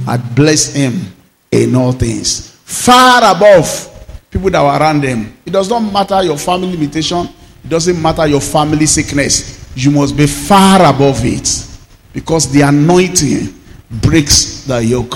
had 0.06 0.34
blessed 0.34 0.76
him 0.76 1.00
in 1.50 1.74
all 1.76 1.92
things. 1.92 2.50
Far 2.64 3.36
above 3.36 3.88
people 4.30 4.50
that 4.50 4.62
were 4.62 4.78
around 4.84 5.04
him. 5.04 5.36
It 5.44 5.52
does 5.52 5.68
not 5.68 5.80
matter 5.80 6.22
your 6.24 6.38
family 6.38 6.72
limitation, 6.72 7.28
it 7.62 7.68
doesn't 7.68 8.00
matter 8.00 8.26
your 8.26 8.40
family 8.40 8.86
sickness. 8.86 9.70
You 9.76 9.90
must 9.90 10.16
be 10.16 10.26
far 10.26 10.80
above 10.92 11.24
it. 11.24 11.68
Because 12.12 12.50
the 12.50 12.62
anointing 12.62 13.54
breaks 14.02 14.64
the 14.64 14.84
yoke. 14.84 15.14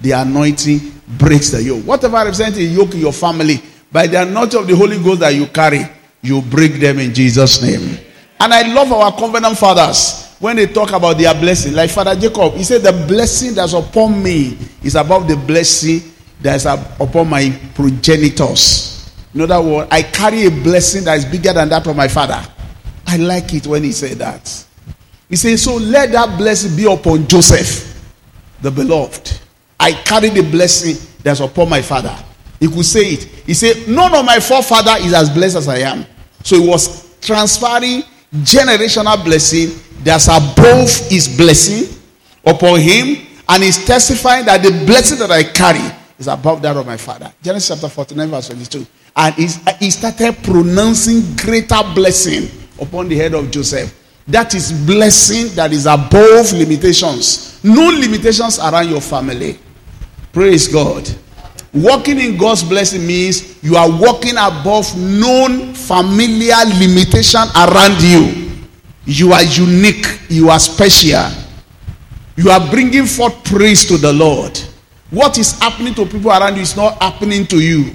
The 0.00 0.12
anointing 0.12 1.00
breaks 1.18 1.50
the 1.50 1.62
yoke. 1.62 1.84
Whatever 1.84 2.16
represents 2.16 2.58
a 2.58 2.62
yoke 2.62 2.94
in 2.94 3.00
your 3.00 3.12
family, 3.12 3.60
by 3.92 4.06
the 4.06 4.22
anointing 4.22 4.60
of 4.60 4.66
the 4.66 4.76
Holy 4.76 5.02
Ghost 5.02 5.20
that 5.20 5.34
you 5.34 5.46
carry, 5.46 5.82
you 6.22 6.40
break 6.42 6.74
them 6.74 6.98
in 6.98 7.12
Jesus' 7.12 7.62
name. 7.62 7.98
And 8.38 8.54
I 8.54 8.72
love 8.72 8.92
our 8.92 9.12
covenant 9.16 9.58
fathers 9.58 10.34
when 10.38 10.56
they 10.56 10.66
talk 10.66 10.92
about 10.92 11.18
their 11.18 11.34
blessing. 11.34 11.74
Like 11.74 11.90
Father 11.90 12.16
Jacob, 12.16 12.54
he 12.54 12.64
said, 12.64 12.82
The 12.82 12.92
blessing 13.06 13.54
that's 13.54 13.74
upon 13.74 14.22
me 14.22 14.56
is 14.82 14.94
above 14.94 15.28
the 15.28 15.36
blessing 15.36 16.00
that's 16.40 16.64
upon 16.64 17.28
my 17.28 17.50
progenitors. 17.74 19.10
In 19.34 19.42
other 19.42 19.60
words, 19.60 19.88
I 19.92 20.02
carry 20.02 20.46
a 20.46 20.50
blessing 20.50 21.04
that 21.04 21.18
is 21.18 21.24
bigger 21.24 21.52
than 21.52 21.68
that 21.68 21.86
of 21.86 21.94
my 21.94 22.08
father. 22.08 22.42
I 23.06 23.16
like 23.16 23.52
it 23.54 23.66
when 23.66 23.84
he 23.84 23.92
said 23.92 24.18
that. 24.18 24.66
He 25.28 25.36
says, 25.36 25.62
So 25.62 25.76
let 25.76 26.10
that 26.12 26.38
blessing 26.38 26.76
be 26.76 26.90
upon 26.90 27.28
Joseph, 27.28 28.00
the 28.62 28.70
beloved. 28.70 29.38
I 29.80 29.92
carry 29.92 30.28
the 30.28 30.42
blessing 30.42 30.96
that's 31.22 31.40
upon 31.40 31.70
my 31.70 31.80
father. 31.80 32.14
He 32.60 32.68
could 32.68 32.84
say 32.84 33.12
it. 33.14 33.24
He 33.24 33.54
said, 33.54 33.88
None 33.88 34.14
of 34.14 34.24
my 34.24 34.38
forefather 34.38 34.92
is 35.04 35.14
as 35.14 35.30
blessed 35.30 35.56
as 35.56 35.68
I 35.68 35.78
am. 35.78 36.04
So 36.44 36.60
he 36.60 36.68
was 36.68 37.18
transferring 37.20 38.02
generational 38.32 39.22
blessing 39.24 39.70
that's 40.04 40.28
above 40.28 40.90
his 41.08 41.34
blessing 41.36 41.96
upon 42.44 42.80
him, 42.80 43.26
and 43.48 43.62
he's 43.62 43.84
testifying 43.84 44.44
that 44.46 44.62
the 44.62 44.70
blessing 44.86 45.18
that 45.18 45.30
I 45.30 45.42
carry 45.44 45.80
is 46.18 46.28
above 46.28 46.62
that 46.62 46.76
of 46.76 46.86
my 46.86 46.96
father. 46.96 47.32
Genesis 47.42 47.68
chapter 47.80 47.88
49, 47.88 48.28
verse 48.28 48.46
22. 48.48 48.86
And 49.16 49.34
he 49.34 49.90
started 49.90 50.36
pronouncing 50.42 51.34
greater 51.36 51.82
blessing 51.94 52.48
upon 52.80 53.08
the 53.08 53.16
head 53.16 53.34
of 53.34 53.50
Joseph. 53.50 53.96
That 54.28 54.54
is 54.54 54.72
blessing 54.72 55.48
that 55.56 55.72
is 55.72 55.86
above 55.86 56.52
limitations. 56.52 57.58
No 57.64 57.88
limitations 57.88 58.58
around 58.60 58.88
your 58.88 59.00
family. 59.00 59.58
Praise 60.32 60.68
God. 60.68 61.08
Walking 61.72 62.18
in 62.18 62.36
God's 62.36 62.62
blessing 62.62 63.06
means 63.06 63.62
you 63.62 63.76
are 63.76 63.88
walking 63.88 64.36
above 64.36 64.96
known 64.98 65.72
familiar 65.74 66.56
limitation 66.78 67.42
around 67.56 68.00
you. 68.02 68.50
You 69.06 69.32
are 69.32 69.42
unique. 69.42 70.06
You 70.28 70.50
are 70.50 70.58
special. 70.58 71.30
You 72.36 72.50
are 72.50 72.70
bringing 72.70 73.06
forth 73.06 73.44
praise 73.44 73.84
to 73.86 73.96
the 73.96 74.12
Lord. 74.12 74.58
What 75.10 75.38
is 75.38 75.58
happening 75.58 75.94
to 75.94 76.06
people 76.06 76.30
around 76.30 76.56
you 76.56 76.62
is 76.62 76.76
not 76.76 77.00
happening 77.02 77.46
to 77.48 77.60
you 77.60 77.94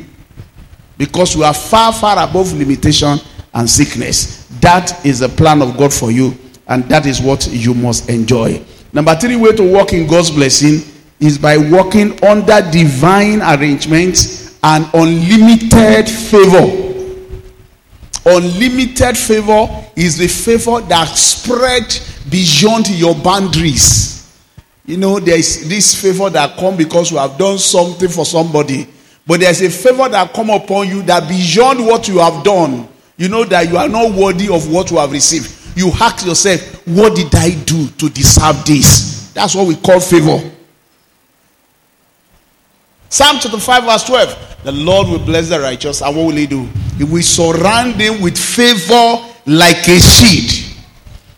because 0.98 1.36
you 1.36 1.44
are 1.44 1.54
far, 1.54 1.94
far 1.94 2.22
above 2.22 2.54
limitation 2.54 3.18
and 3.54 3.70
sickness. 3.70 4.48
That 4.60 5.06
is 5.06 5.20
the 5.20 5.30
plan 5.30 5.62
of 5.62 5.78
God 5.78 5.94
for 5.94 6.12
you, 6.12 6.38
and 6.68 6.84
that 6.86 7.06
is 7.06 7.22
what 7.22 7.48
you 7.48 7.74
must 7.74 8.10
enjoy. 8.10 8.64
Number 8.94 9.16
three 9.16 9.36
way 9.36 9.54
to 9.54 9.64
walk 9.64 9.94
in 9.94 10.08
God's 10.08 10.32
blessing 10.32 10.82
is 11.20 11.38
by 11.38 11.58
walking 11.58 12.12
under 12.24 12.62
divine 12.72 13.42
arrangements 13.42 14.58
and 14.64 14.86
unlimited 14.94 16.10
favor. 16.10 16.82
Unlimited 18.26 19.18
favor 19.18 19.68
is 19.96 20.18
the 20.18 20.28
favor 20.28 20.82
that 20.88 21.06
spread 21.06 21.84
beyond 22.30 22.90
your 22.90 23.16
boundaries. 23.16 24.16
You 24.86 24.98
know, 24.98 25.20
there 25.20 25.38
is 25.38 25.68
this 25.70 26.00
favor 26.00 26.30
that 26.32 26.58
come 26.58 26.76
because 26.76 27.12
you 27.12 27.18
have 27.18 27.38
done 27.38 27.58
something 27.58 28.10
for 28.10 28.26
somebody. 28.26 28.88
But 29.28 29.40
there's 29.40 29.62
a 29.62 29.70
favor 29.70 30.10
that 30.10 30.34
come 30.34 30.50
upon 30.50 30.88
you 30.88 31.02
that 31.04 31.28
beyond 31.28 31.86
what 31.86 32.08
you 32.08 32.20
have 32.20 32.44
done, 32.44 32.88
you 33.18 33.30
know 33.30 33.44
that 33.46 33.70
you 33.70 33.78
are 33.78 33.90
not 33.90 34.14
worthy 34.14 34.50
of 34.54 34.72
what 34.72 34.92
you 34.92 34.98
have 34.98 35.12
received. 35.12 35.52
You 35.78 35.90
ask 36.00 36.26
yourself, 36.26 36.88
what 36.88 37.16
did 37.16 37.34
I 37.36 37.52
do 37.64 37.88
to 37.88 38.10
deserve 38.10 38.64
this? 38.66 39.32
That's 39.34 39.56
what 39.56 39.68
we 39.68 39.76
call 39.76 40.00
favor. 40.00 40.52
Psalm 43.10 43.38
chapter 43.40 43.60
5, 43.60 43.84
verse 43.84 44.04
12. 44.06 44.62
The 44.64 44.72
Lord 44.72 45.08
will 45.10 45.20
bless 45.20 45.50
the 45.50 45.60
righteous, 45.60 46.02
and 46.02 46.16
what 46.16 46.26
will 46.26 46.36
he 46.36 46.48
do? 46.48 46.66
He 46.98 47.04
will 47.04 47.22
surround 47.22 47.96
them 47.96 48.22
with 48.22 48.38
favor 48.38 49.18
like 49.46 49.88
a 49.88 50.00
shield. 50.00 50.74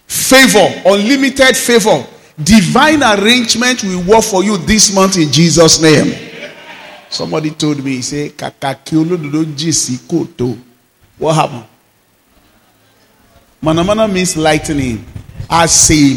Favor, 0.07 0.81
unlimited 0.85 1.55
favor. 1.57 2.05
Divine 2.41 3.03
arrangement 3.03 3.83
will 3.83 4.03
work 4.03 4.23
for 4.23 4.43
you 4.43 4.57
this 4.57 4.93
month 4.93 5.17
in 5.17 5.31
Jesus' 5.31 5.81
name. 5.81 6.13
Somebody 7.09 7.51
told 7.51 7.83
me, 7.83 7.95
he 7.97 8.01
said, 8.01 8.31
What 11.17 11.33
happened? 11.33 11.65
Manamana 13.61 14.11
means 14.11 14.37
lightning. 14.37 15.03
I 15.49 15.65
say. 15.65 16.13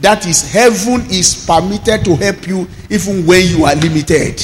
That 0.00 0.26
is, 0.26 0.42
heaven 0.50 1.06
is 1.10 1.46
permitted 1.46 2.04
to 2.06 2.16
help 2.16 2.46
you 2.46 2.66
even 2.90 3.24
when 3.26 3.46
you 3.46 3.64
are 3.64 3.74
limited. 3.74 4.42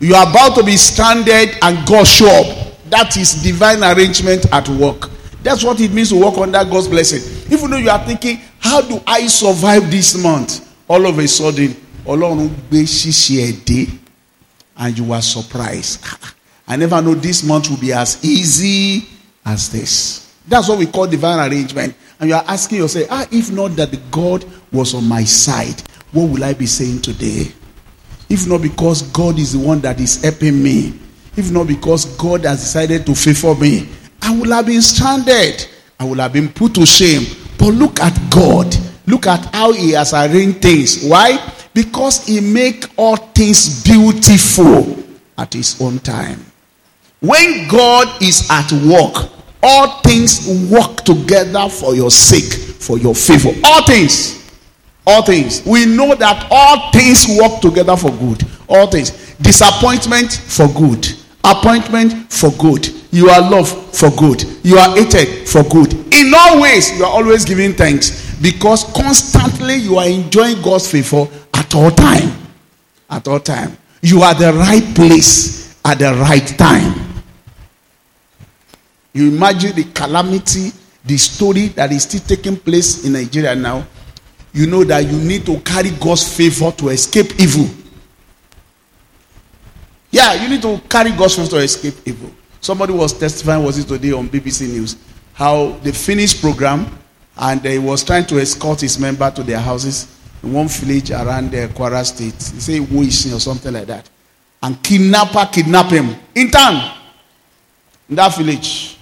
You 0.00 0.14
are 0.14 0.28
about 0.28 0.54
to 0.56 0.62
be 0.64 0.76
stranded 0.76 1.56
and 1.62 1.86
God 1.86 2.04
show 2.06 2.28
up. 2.28 2.74
That 2.90 3.16
is 3.16 3.42
divine 3.42 3.82
arrangement 3.82 4.46
at 4.52 4.68
work. 4.68 5.10
That's 5.42 5.62
what 5.64 5.80
it 5.80 5.92
means 5.92 6.10
to 6.10 6.16
work 6.20 6.36
under 6.38 6.64
God's 6.64 6.88
blessing. 6.88 7.22
Even 7.52 7.70
though 7.70 7.76
you 7.78 7.90
are 7.90 8.04
thinking, 8.04 8.40
how 8.58 8.80
do 8.80 9.00
I 9.06 9.26
survive 9.26 9.90
this 9.90 10.16
month? 10.22 10.72
All 10.88 11.06
of 11.06 11.18
a 11.18 11.28
sudden, 11.28 11.76
Ọlọ́run 12.06 12.48
gbé 12.70 12.82
ṣíṣe 12.84 13.40
ẹ̀ 13.40 13.64
dé 13.64 13.88
and 14.76 14.98
you 14.98 15.12
are 15.12 15.22
surprised. 15.22 16.04
I 16.68 16.76
never 16.76 17.00
know 17.02 17.14
this 17.14 17.42
month 17.42 17.70
will 17.70 17.76
be 17.76 17.92
as 17.92 18.22
easy 18.24 19.06
as 19.44 19.70
this. 19.70 20.32
That's 20.48 20.68
what 20.68 20.78
we 20.78 20.86
call 20.86 21.06
divine 21.06 21.50
arrangement. 21.50 21.94
And 22.24 22.30
you 22.30 22.36
are 22.36 22.44
asking 22.48 22.78
yourself, 22.78 23.06
ah, 23.10 23.26
if 23.30 23.50
not 23.50 23.76
that 23.76 23.94
God 24.10 24.46
was 24.72 24.94
on 24.94 25.06
my 25.06 25.24
side, 25.24 25.82
what 26.10 26.30
will 26.30 26.42
I 26.42 26.54
be 26.54 26.64
saying 26.64 27.02
today? 27.02 27.52
If 28.30 28.48
not 28.48 28.62
because 28.62 29.02
God 29.02 29.38
is 29.38 29.52
the 29.52 29.58
one 29.58 29.80
that 29.80 30.00
is 30.00 30.22
helping 30.22 30.62
me, 30.62 30.98
if 31.36 31.50
not 31.50 31.66
because 31.66 32.06
God 32.16 32.46
has 32.46 32.60
decided 32.60 33.04
to 33.04 33.14
favor 33.14 33.54
me, 33.54 33.90
I 34.22 34.34
would 34.38 34.48
have 34.48 34.64
been 34.64 34.80
stranded. 34.80 35.68
I 36.00 36.04
would 36.04 36.18
have 36.18 36.32
been 36.32 36.48
put 36.48 36.74
to 36.76 36.86
shame. 36.86 37.26
But 37.58 37.74
look 37.74 38.00
at 38.00 38.18
God. 38.30 38.74
Look 39.06 39.26
at 39.26 39.44
how 39.54 39.72
He 39.72 39.90
has 39.90 40.14
arranged 40.14 40.62
things. 40.62 41.04
Why? 41.04 41.36
Because 41.74 42.24
He 42.26 42.40
make 42.40 42.86
all 42.96 43.16
things 43.16 43.84
beautiful 43.84 44.96
at 45.36 45.52
His 45.52 45.78
own 45.78 45.98
time. 45.98 46.42
When 47.20 47.68
God 47.68 48.22
is 48.22 48.48
at 48.50 48.72
work, 48.72 49.30
all 49.64 50.00
things 50.02 50.46
work 50.70 50.96
together 51.04 51.68
for 51.68 51.94
your 51.94 52.10
sake, 52.10 52.52
for 52.52 52.98
your 52.98 53.14
favor. 53.14 53.50
All 53.64 53.84
things. 53.86 54.52
All 55.06 55.22
things. 55.22 55.64
We 55.66 55.86
know 55.86 56.14
that 56.14 56.46
all 56.50 56.92
things 56.92 57.26
work 57.40 57.60
together 57.60 57.96
for 57.96 58.10
good. 58.10 58.42
All 58.68 58.86
things. 58.86 59.10
Disappointment 59.36 60.32
for 60.32 60.68
good. 60.68 61.06
Appointment 61.42 62.32
for 62.32 62.50
good. 62.52 62.88
You 63.10 63.28
are 63.30 63.40
loved 63.50 63.96
for 63.96 64.10
good. 64.10 64.44
You 64.62 64.76
are 64.76 64.94
hated 64.96 65.48
for 65.48 65.62
good. 65.64 65.92
In 66.12 66.32
all 66.34 66.60
ways, 66.60 66.96
you 66.98 67.04
are 67.04 67.12
always 67.12 67.44
giving 67.44 67.72
thanks 67.72 68.34
because 68.40 68.84
constantly 68.92 69.76
you 69.76 69.98
are 69.98 70.08
enjoying 70.08 70.60
God's 70.62 70.90
favor 70.90 71.26
at 71.54 71.74
all 71.74 71.90
time. 71.90 72.36
At 73.10 73.28
all 73.28 73.40
time. 73.40 73.76
You 74.02 74.22
are 74.22 74.34
the 74.34 74.52
right 74.52 74.94
place 74.94 75.78
at 75.84 75.98
the 75.98 76.12
right 76.14 76.46
time. 76.58 77.03
You 79.14 79.28
imagine 79.28 79.74
the 79.76 79.84
calamity, 79.84 80.72
the 81.04 81.16
story 81.16 81.68
that 81.68 81.92
is 81.92 82.02
still 82.02 82.20
taking 82.20 82.56
place 82.56 83.04
in 83.06 83.12
Nigeria 83.12 83.54
now. 83.54 83.86
You 84.52 84.66
know 84.66 84.84
that 84.84 85.06
you 85.06 85.16
need 85.18 85.46
to 85.46 85.58
carry 85.60 85.90
God's 85.90 86.36
favor 86.36 86.70
to 86.72 86.88
escape 86.88 87.40
evil. 87.40 87.68
Yeah, 90.10 90.34
you 90.34 90.48
need 90.48 90.62
to 90.62 90.80
carry 90.88 91.12
God's 91.12 91.36
favor 91.36 91.48
to 91.50 91.56
escape 91.58 91.94
evil. 92.04 92.30
Somebody 92.60 92.92
was 92.92 93.12
testifying, 93.16 93.64
was 93.64 93.78
it 93.78 93.86
today 93.86 94.12
on 94.12 94.28
BBC 94.28 94.68
News, 94.68 94.96
how 95.32 95.70
they 95.82 95.92
finished 95.92 96.40
program 96.40 96.86
and 97.36 97.60
he 97.64 97.78
was 97.78 98.04
trying 98.04 98.24
to 98.26 98.38
escort 98.38 98.80
his 98.80 98.98
member 98.98 99.30
to 99.30 99.42
their 99.42 99.58
houses 99.58 100.06
in 100.42 100.52
one 100.52 100.68
village 100.68 101.10
around 101.10 101.50
the 101.50 101.68
Kwara 101.68 102.04
State. 102.04 102.34
He 102.34 102.60
say 102.60 102.78
Wuisin 102.80 103.34
or 103.36 103.40
something 103.40 103.72
like 103.72 103.86
that. 103.86 104.08
And 104.62 104.80
kidnapper 104.82 105.48
kidnap 105.52 105.90
him 105.90 106.14
in 106.34 106.50
town, 106.50 106.96
in 108.08 108.16
that 108.16 108.34
village. 108.36 108.93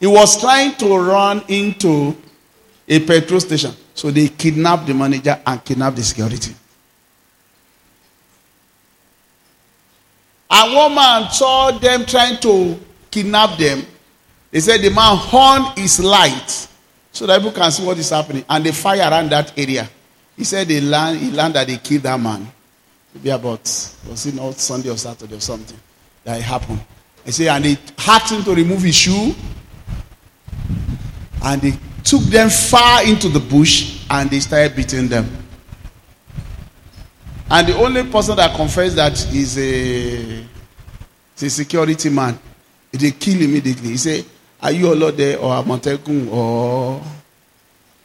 He 0.00 0.06
was 0.06 0.40
trying 0.40 0.74
to 0.76 0.96
run 0.96 1.42
into 1.48 2.16
a 2.86 3.04
petrol 3.04 3.40
station. 3.40 3.72
So 3.94 4.10
they 4.10 4.28
kidnapped 4.28 4.86
the 4.86 4.94
manager 4.94 5.40
and 5.44 5.64
kidnapped 5.64 5.96
the 5.96 6.02
security. 6.02 6.54
A 10.50 10.74
woman 10.74 10.94
man 10.94 11.30
saw 11.30 11.70
them 11.72 12.06
trying 12.06 12.38
to 12.40 12.78
kidnap 13.10 13.58
them. 13.58 13.84
They 14.50 14.60
said 14.60 14.80
the 14.80 14.90
man 14.90 15.16
horn 15.16 15.76
his 15.76 16.00
light 16.00 16.68
so 17.12 17.26
that 17.26 17.38
people 17.38 17.52
can 17.52 17.70
see 17.70 17.84
what 17.84 17.98
is 17.98 18.08
happening. 18.08 18.44
And 18.48 18.64
they 18.64 18.72
fire 18.72 19.00
around 19.10 19.30
that 19.30 19.58
area. 19.58 19.88
He 20.36 20.44
said 20.44 20.68
they 20.68 20.80
land, 20.80 21.18
he 21.18 21.30
learned 21.30 21.54
that 21.54 21.66
they 21.66 21.76
killed 21.76 22.04
that 22.04 22.18
man. 22.18 22.50
Maybe 23.14 23.30
about, 23.30 23.60
was 24.08 24.26
it 24.26 24.34
not 24.34 24.54
Sunday 24.54 24.90
or 24.90 24.96
Saturday 24.96 25.34
or 25.34 25.40
something? 25.40 25.78
That 26.24 26.38
it 26.38 26.42
happened. 26.42 26.80
He 27.24 27.32
said, 27.32 27.48
and 27.48 27.64
they 27.64 27.76
asked 28.06 28.32
him 28.32 28.44
to 28.44 28.54
remove 28.54 28.82
his 28.82 28.94
shoe. 28.94 29.34
And 31.42 31.62
they 31.62 31.72
took 32.04 32.22
them 32.22 32.48
far 32.50 33.04
into 33.04 33.28
the 33.28 33.40
bush 33.40 34.04
and 34.10 34.30
they 34.30 34.40
started 34.40 34.74
beating 34.76 35.08
them. 35.08 35.26
And 37.50 37.66
the 37.68 37.76
only 37.78 38.04
person 38.04 38.36
that 38.36 38.54
confessed 38.56 38.96
that 38.96 39.12
is 39.34 39.58
a, 39.58 40.40
a 41.40 41.50
security 41.50 42.10
man. 42.10 42.38
They 42.92 43.10
kill 43.12 43.40
immediately. 43.40 43.90
He 43.90 43.96
said, 43.96 44.24
Are 44.60 44.72
you 44.72 44.92
a 44.92 45.12
there 45.12 45.38
or 45.38 45.62
Amotekun 45.62 46.30
or 46.30 47.02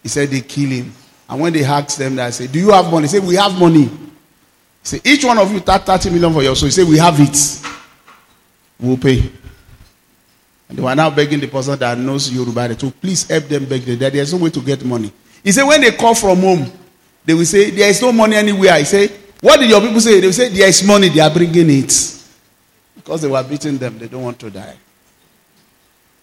he 0.03 0.09
said 0.09 0.29
they 0.29 0.41
kill 0.41 0.69
him. 0.69 0.93
And 1.29 1.39
when 1.41 1.53
they 1.53 1.63
asked 1.63 1.97
them 1.97 2.15
that, 2.17 2.27
I 2.27 2.29
said, 2.31 2.51
Do 2.51 2.59
you 2.59 2.71
have 2.71 2.91
money? 2.91 3.07
He 3.07 3.17
said, 3.17 3.23
We 3.25 3.35
have 3.35 3.57
money. 3.57 3.85
He 3.85 3.89
said, 4.83 5.01
Each 5.05 5.23
one 5.23 5.37
of 5.37 5.51
you 5.51 5.61
30 5.61 6.09
million 6.09 6.33
for 6.33 6.43
your 6.43 6.55
soul. 6.55 6.67
He 6.67 6.71
said, 6.71 6.87
We 6.87 6.97
have 6.97 7.15
it. 7.19 7.61
We'll 8.79 8.97
pay. 8.97 9.31
They 10.73 10.81
were 10.81 10.95
now 10.95 11.11
begging 11.11 11.39
the 11.39 11.47
person 11.47 11.77
that 11.79 11.95
knows 11.99 12.31
Yoruba 12.33 12.73
to 12.73 12.89
please 12.89 13.27
help 13.29 13.43
them 13.45 13.65
beg 13.65 13.83
them 13.83 13.99
that 13.99 14.11
there's 14.11 14.33
no 14.33 14.39
way 14.43 14.49
to 14.49 14.59
get 14.59 14.83
money. 14.83 15.13
He 15.43 15.51
said, 15.51 15.63
When 15.65 15.79
they 15.81 15.91
call 15.91 16.15
from 16.15 16.39
home, 16.39 16.71
they 17.23 17.35
will 17.35 17.45
say, 17.45 17.69
There 17.69 17.87
is 17.89 18.01
no 18.01 18.11
money 18.11 18.35
anywhere. 18.35 18.79
He 18.79 18.85
said, 18.85 19.11
What 19.39 19.59
did 19.59 19.69
your 19.69 19.81
people 19.81 20.01
say? 20.01 20.19
They 20.19 20.25
will 20.25 20.33
say, 20.33 20.49
There 20.49 20.67
is 20.67 20.83
money, 20.83 21.09
they 21.09 21.19
are 21.19 21.29
bringing 21.29 21.69
it. 21.69 21.93
Because 22.95 23.21
they 23.21 23.27
were 23.27 23.43
beating 23.43 23.77
them, 23.77 23.99
they 23.99 24.07
don't 24.07 24.23
want 24.23 24.39
to 24.39 24.49
die. 24.49 24.75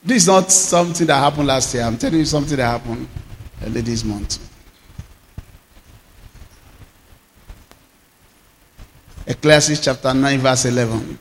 This 0.02 0.22
is 0.22 0.26
not 0.28 0.50
something 0.50 1.06
that 1.06 1.18
happened 1.18 1.46
last 1.46 1.72
year. 1.72 1.84
I'm 1.84 1.96
telling 1.96 2.18
you 2.18 2.24
something 2.24 2.56
that 2.56 2.64
happened 2.80 3.06
early 3.62 3.82
this 3.82 4.02
month. 4.02 4.38
Ecclesiastes 9.28 9.84
chapter 9.84 10.12
9, 10.12 10.38
verse 10.40 10.64
11. 10.64 11.18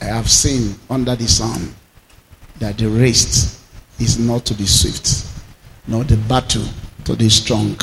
I 0.00 0.04
have 0.06 0.30
seen 0.30 0.74
under 0.88 1.14
the 1.14 1.26
sun 1.28 1.74
that 2.62 2.78
the 2.78 2.88
race 2.88 3.60
is 3.98 4.20
not 4.20 4.44
to 4.46 4.54
the 4.54 4.64
swift, 4.64 5.26
nor 5.88 6.04
the 6.04 6.16
battle 6.16 6.64
to 7.04 7.16
the 7.16 7.28
strong, 7.28 7.76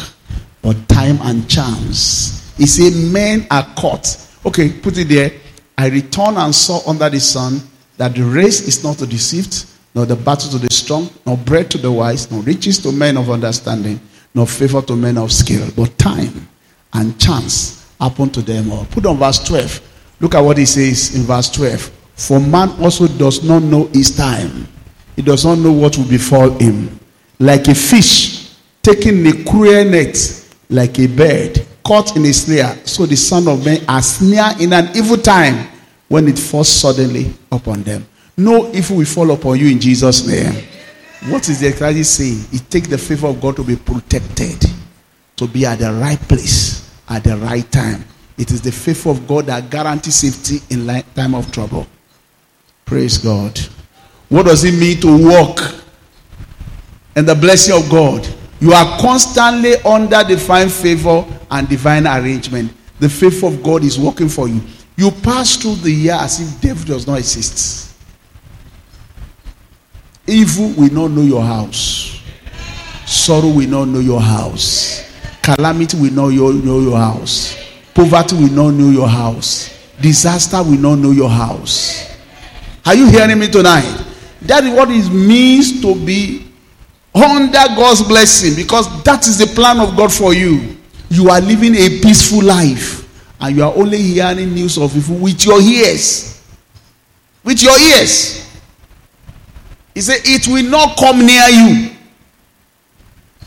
but 0.62 0.88
time 0.88 1.20
and 1.24 1.50
chance. 1.50 2.54
He 2.56 2.66
said, 2.66 2.94
Men 3.12 3.46
are 3.52 3.68
caught. 3.76 4.26
Okay, 4.46 4.72
put 4.72 4.98
it 4.98 5.10
there. 5.10 5.32
I 5.78 5.90
returned 5.90 6.38
and 6.38 6.56
saw 6.56 6.80
under 6.90 7.10
the 7.10 7.20
sun 7.20 7.62
that 7.98 8.16
the 8.16 8.24
race 8.24 8.62
is 8.62 8.82
not 8.82 8.98
to 9.00 9.06
the 9.06 9.18
swift, 9.18 9.66
nor 9.94 10.06
the 10.06 10.16
battle 10.16 10.50
to 10.52 10.58
the 10.58 10.74
strong, 10.74 11.10
nor 11.26 11.36
bread 11.36 11.70
to 11.72 11.78
the 11.78 11.92
wise, 11.92 12.32
nor 12.32 12.42
riches 12.44 12.78
to 12.80 12.94
men 12.94 13.18
of 13.18 13.30
understanding, 13.30 14.00
nor 14.34 14.48
favor 14.48 14.82
to 14.82 14.96
men 14.96 15.18
of 15.18 15.30
skill. 15.34 15.70
But 15.76 15.98
time 15.98 16.48
and 16.94 17.20
chance 17.20 17.86
happen 18.00 18.30
to 18.30 18.42
them 18.42 18.72
all. 18.72 18.86
Put 18.86 19.06
on 19.06 19.18
verse 19.18 19.40
12. 19.44 20.16
Look 20.22 20.36
at 20.36 20.40
what 20.40 20.58
he 20.58 20.66
says 20.66 21.14
in 21.18 21.24
verse 21.24 21.50
12. 21.50 21.99
For 22.20 22.38
man 22.38 22.70
also 22.82 23.08
does 23.08 23.44
not 23.44 23.64
know 23.64 23.86
his 23.88 24.16
time. 24.16 24.68
He 25.16 25.22
does 25.22 25.46
not 25.46 25.58
know 25.58 25.72
what 25.72 25.98
will 25.98 26.08
befall 26.08 26.50
him. 26.50 27.00
Like 27.40 27.70
a 27.70 27.74
fish 27.74 28.56
taking 28.82 29.26
a 29.26 29.44
cruel 29.46 29.86
net, 29.86 30.18
like 30.70 31.00
a 31.00 31.08
bird 31.08 31.66
caught 31.82 32.18
in 32.18 32.26
a 32.26 32.34
snare, 32.34 32.78
so 32.86 33.06
the 33.06 33.16
Son 33.16 33.48
of 33.48 33.64
Man 33.66 33.80
are 33.88 34.02
snare 34.02 34.52
in 34.60 34.74
an 34.74 34.90
evil 34.96 35.16
time 35.16 35.70
when 36.10 36.28
it 36.28 36.38
falls 36.38 36.68
suddenly 36.68 37.34
upon 37.52 37.84
them. 37.84 38.06
No 38.36 38.70
evil 38.74 38.98
will 38.98 39.06
fall 39.06 39.32
upon 39.32 39.58
you 39.58 39.70
in 39.70 39.80
Jesus' 39.80 40.28
name. 40.28 40.64
What 41.32 41.48
is 41.48 41.62
the 41.62 41.70
Ecclesiastes 41.70 42.14
saying? 42.18 42.46
It 42.52 42.70
takes 42.70 42.90
the 42.90 42.98
favor 42.98 43.28
of 43.28 43.40
God 43.40 43.56
to 43.56 43.64
be 43.64 43.78
protected, 43.78 44.62
to 45.38 45.48
be 45.48 45.66
at 45.66 45.80
the 45.80 45.94
right 45.94 46.20
place 46.28 46.94
at 47.08 47.24
the 47.24 47.38
right 47.38 47.70
time. 47.72 48.04
It 48.38 48.52
is 48.52 48.62
the 48.62 48.72
favor 48.72 49.10
of 49.10 49.26
God 49.26 49.46
that 49.46 49.70
guarantees 49.70 50.16
safety 50.16 50.60
in 50.70 50.86
time 51.16 51.34
of 51.34 51.50
trouble. 51.52 51.88
Praise 52.90 53.20
God. 53.20 53.56
What 54.30 54.48
does 54.48 54.64
it 54.64 54.74
mean 54.74 55.00
to 55.02 55.30
walk 55.30 55.60
in 57.16 57.24
the 57.24 57.36
blessing 57.36 57.76
of 57.80 57.88
God? 57.88 58.28
You 58.60 58.74
are 58.74 59.00
constantly 59.00 59.76
under 59.86 60.24
divine 60.24 60.70
favor 60.70 61.24
and 61.52 61.70
divine 61.70 62.08
arrangement. 62.08 62.74
The 63.00 63.08
favor 63.08 63.46
of 63.46 63.62
God 63.62 63.84
is 63.84 64.00
working 64.00 64.28
for 64.28 64.48
you. 64.48 64.60
You 64.98 65.12
pass 65.12 65.56
through 65.56 65.76
the 65.76 65.92
year 65.92 66.16
as 66.16 66.40
if 66.40 66.62
devil 66.62 66.84
does 66.84 67.06
not 67.06 67.20
exist. 67.20 67.96
Evil 70.26 70.70
will 70.76 70.92
not 70.92 71.12
know 71.12 71.22
your 71.22 71.44
house. 71.44 72.20
Sorrow 73.06 73.50
will 73.50 73.70
not 73.70 73.86
know 73.86 74.00
your 74.00 74.20
house. 74.20 75.08
Calamity 75.44 75.96
will 75.96 76.12
not 76.12 76.30
know 76.30 76.80
your 76.80 76.98
house. 76.98 77.56
Poverty 77.94 78.36
will 78.36 78.52
not 78.52 78.72
know 78.72 78.90
your 78.90 79.08
house. 79.08 79.78
Disaster 80.02 80.64
will 80.64 80.80
not 80.80 80.96
know 80.96 81.12
your 81.12 81.30
house. 81.30 82.09
Are 82.90 82.96
you 82.96 83.06
hearing 83.06 83.38
me 83.38 83.48
tonight? 83.48 84.04
That 84.42 84.64
is 84.64 84.74
what 84.74 84.90
it 84.90 85.14
means 85.14 85.80
to 85.84 85.94
be 85.94 86.44
under 87.14 87.52
God's 87.52 88.02
blessing 88.02 88.56
because 88.56 89.04
that 89.04 89.28
is 89.28 89.38
the 89.38 89.46
plan 89.46 89.80
of 89.80 89.96
God 89.96 90.12
for 90.12 90.34
you. 90.34 90.76
You 91.08 91.30
are 91.30 91.40
living 91.40 91.76
a 91.76 92.02
peaceful 92.02 92.42
life 92.42 93.08
and 93.40 93.56
you 93.56 93.64
are 93.64 93.72
only 93.76 94.00
hearing 94.02 94.56
news 94.56 94.80
of 94.80 94.98
evil 94.98 95.18
with 95.18 95.46
your 95.46 95.62
ears. 95.62 96.44
With 97.44 97.62
your 97.62 97.78
ears. 97.78 98.50
He 99.94 100.02
said, 100.02 100.22
It 100.24 100.48
will 100.48 100.68
not 100.68 100.98
come 100.98 101.24
near 101.24 101.48
you. 101.48 101.92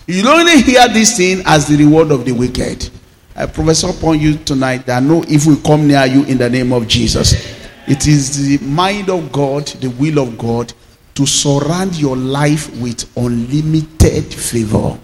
You 0.06 0.30
only 0.30 0.62
hear 0.62 0.86
this 0.86 1.16
thing 1.16 1.42
as 1.46 1.66
the 1.66 1.76
reward 1.78 2.12
of 2.12 2.24
the 2.24 2.30
wicked. 2.30 2.90
I 3.34 3.46
prophesy 3.46 3.90
upon 3.90 4.20
you 4.20 4.36
tonight 4.36 4.86
that 4.86 5.02
no 5.02 5.24
evil 5.26 5.56
will 5.56 5.62
come 5.62 5.88
near 5.88 6.06
you 6.06 6.22
in 6.26 6.38
the 6.38 6.48
name 6.48 6.72
of 6.72 6.86
Jesus. 6.86 7.60
It 7.88 8.06
is 8.06 8.58
the 8.58 8.64
mind 8.64 9.10
of 9.10 9.32
God, 9.32 9.66
the 9.66 9.90
will 9.90 10.18
of 10.20 10.38
God, 10.38 10.72
to 11.14 11.26
surround 11.26 11.96
your 11.96 12.16
life 12.16 12.74
with 12.80 13.10
unlimited 13.16 14.32
favor. 14.32 14.98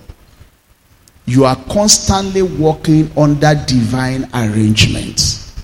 You 1.26 1.44
are 1.44 1.56
constantly 1.70 2.42
working 2.42 3.10
under 3.16 3.54
divine 3.66 4.28
arrangements. 4.32 5.54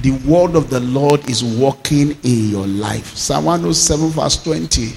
The 0.00 0.12
word 0.26 0.56
of 0.56 0.70
the 0.70 0.80
Lord 0.80 1.28
is 1.28 1.44
working 1.44 2.16
in 2.22 2.48
your 2.48 2.66
life. 2.66 3.16
Psalm 3.16 3.44
107, 3.44 4.08
verse 4.10 4.42
20. 4.42 4.92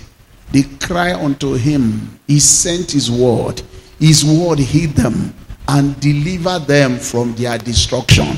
They 0.51 0.63
cry 0.79 1.13
unto 1.13 1.55
him, 1.55 2.19
He 2.27 2.39
sent 2.39 2.91
His 2.91 3.11
word. 3.11 3.61
His 3.99 4.23
word 4.23 4.59
hid 4.59 4.91
them 4.91 5.33
and 5.67 5.99
delivered 5.99 6.67
them 6.67 6.97
from 6.97 7.33
their 7.35 7.57
destruction. 7.57 8.37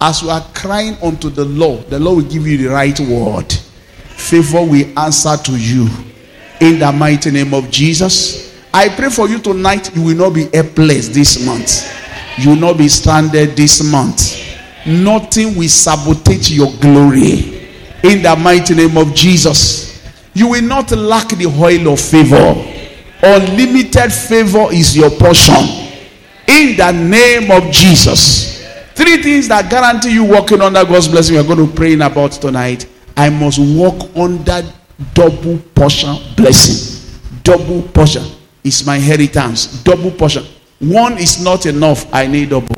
As 0.00 0.22
you 0.22 0.30
are 0.30 0.44
crying 0.54 0.96
unto 1.02 1.28
the 1.28 1.44
Lord, 1.44 1.90
the 1.90 1.98
Lord 1.98 2.24
will 2.24 2.30
give 2.30 2.46
you 2.46 2.56
the 2.56 2.66
right 2.68 2.98
word. 3.00 3.52
Favor 3.52 4.64
will 4.64 4.98
answer 4.98 5.36
to 5.36 5.52
you. 5.56 5.88
In 6.60 6.78
the 6.78 6.92
mighty 6.92 7.30
name 7.30 7.52
of 7.54 7.70
Jesus. 7.70 8.56
I 8.72 8.88
pray 8.88 9.10
for 9.10 9.28
you 9.28 9.38
tonight, 9.38 9.94
you 9.96 10.02
will 10.02 10.16
not 10.16 10.34
be 10.34 10.48
helpless 10.54 11.08
this 11.08 11.44
month. 11.44 11.92
You 12.38 12.50
will 12.50 12.56
not 12.56 12.78
be 12.78 12.88
stranded 12.88 13.56
this 13.56 13.82
month. 13.82 14.38
Nothing 14.86 15.56
will 15.56 15.68
sabotage 15.68 16.50
your 16.52 16.72
glory. 16.80 17.58
In 18.04 18.22
the 18.22 18.36
mighty 18.40 18.74
name 18.74 18.96
of 18.96 19.14
Jesus. 19.14 20.08
You 20.34 20.48
will 20.50 20.62
not 20.62 20.92
lack 20.92 21.30
the 21.30 21.46
oil 21.46 21.92
of 21.92 22.00
favor. 22.00 22.54
Unlimited 23.22 24.12
favor 24.12 24.72
is 24.72 24.96
your 24.96 25.10
portion. 25.10 25.64
In 26.46 26.76
the 26.76 26.92
name 26.92 27.50
of 27.50 27.72
Jesus. 27.72 28.57
Three 28.98 29.22
things 29.22 29.46
that 29.46 29.70
guarantee 29.70 30.14
you 30.14 30.24
walking 30.24 30.60
under 30.60 30.84
God's 30.84 31.06
blessing. 31.06 31.36
We 31.36 31.40
are 31.40 31.44
going 31.44 31.64
to 31.64 31.72
pray 31.72 31.94
about 31.94 32.32
tonight. 32.32 32.88
I 33.16 33.30
must 33.30 33.60
walk 33.60 34.10
under 34.16 34.60
double 35.14 35.58
portion 35.72 36.16
blessing. 36.36 37.08
Double 37.44 37.82
portion 37.82 38.24
is 38.64 38.84
my 38.84 38.96
inheritance. 38.96 39.84
Double 39.84 40.10
portion. 40.10 40.42
One 40.80 41.16
is 41.16 41.40
not 41.40 41.66
enough. 41.66 42.12
I 42.12 42.26
need 42.26 42.50
double. 42.50 42.74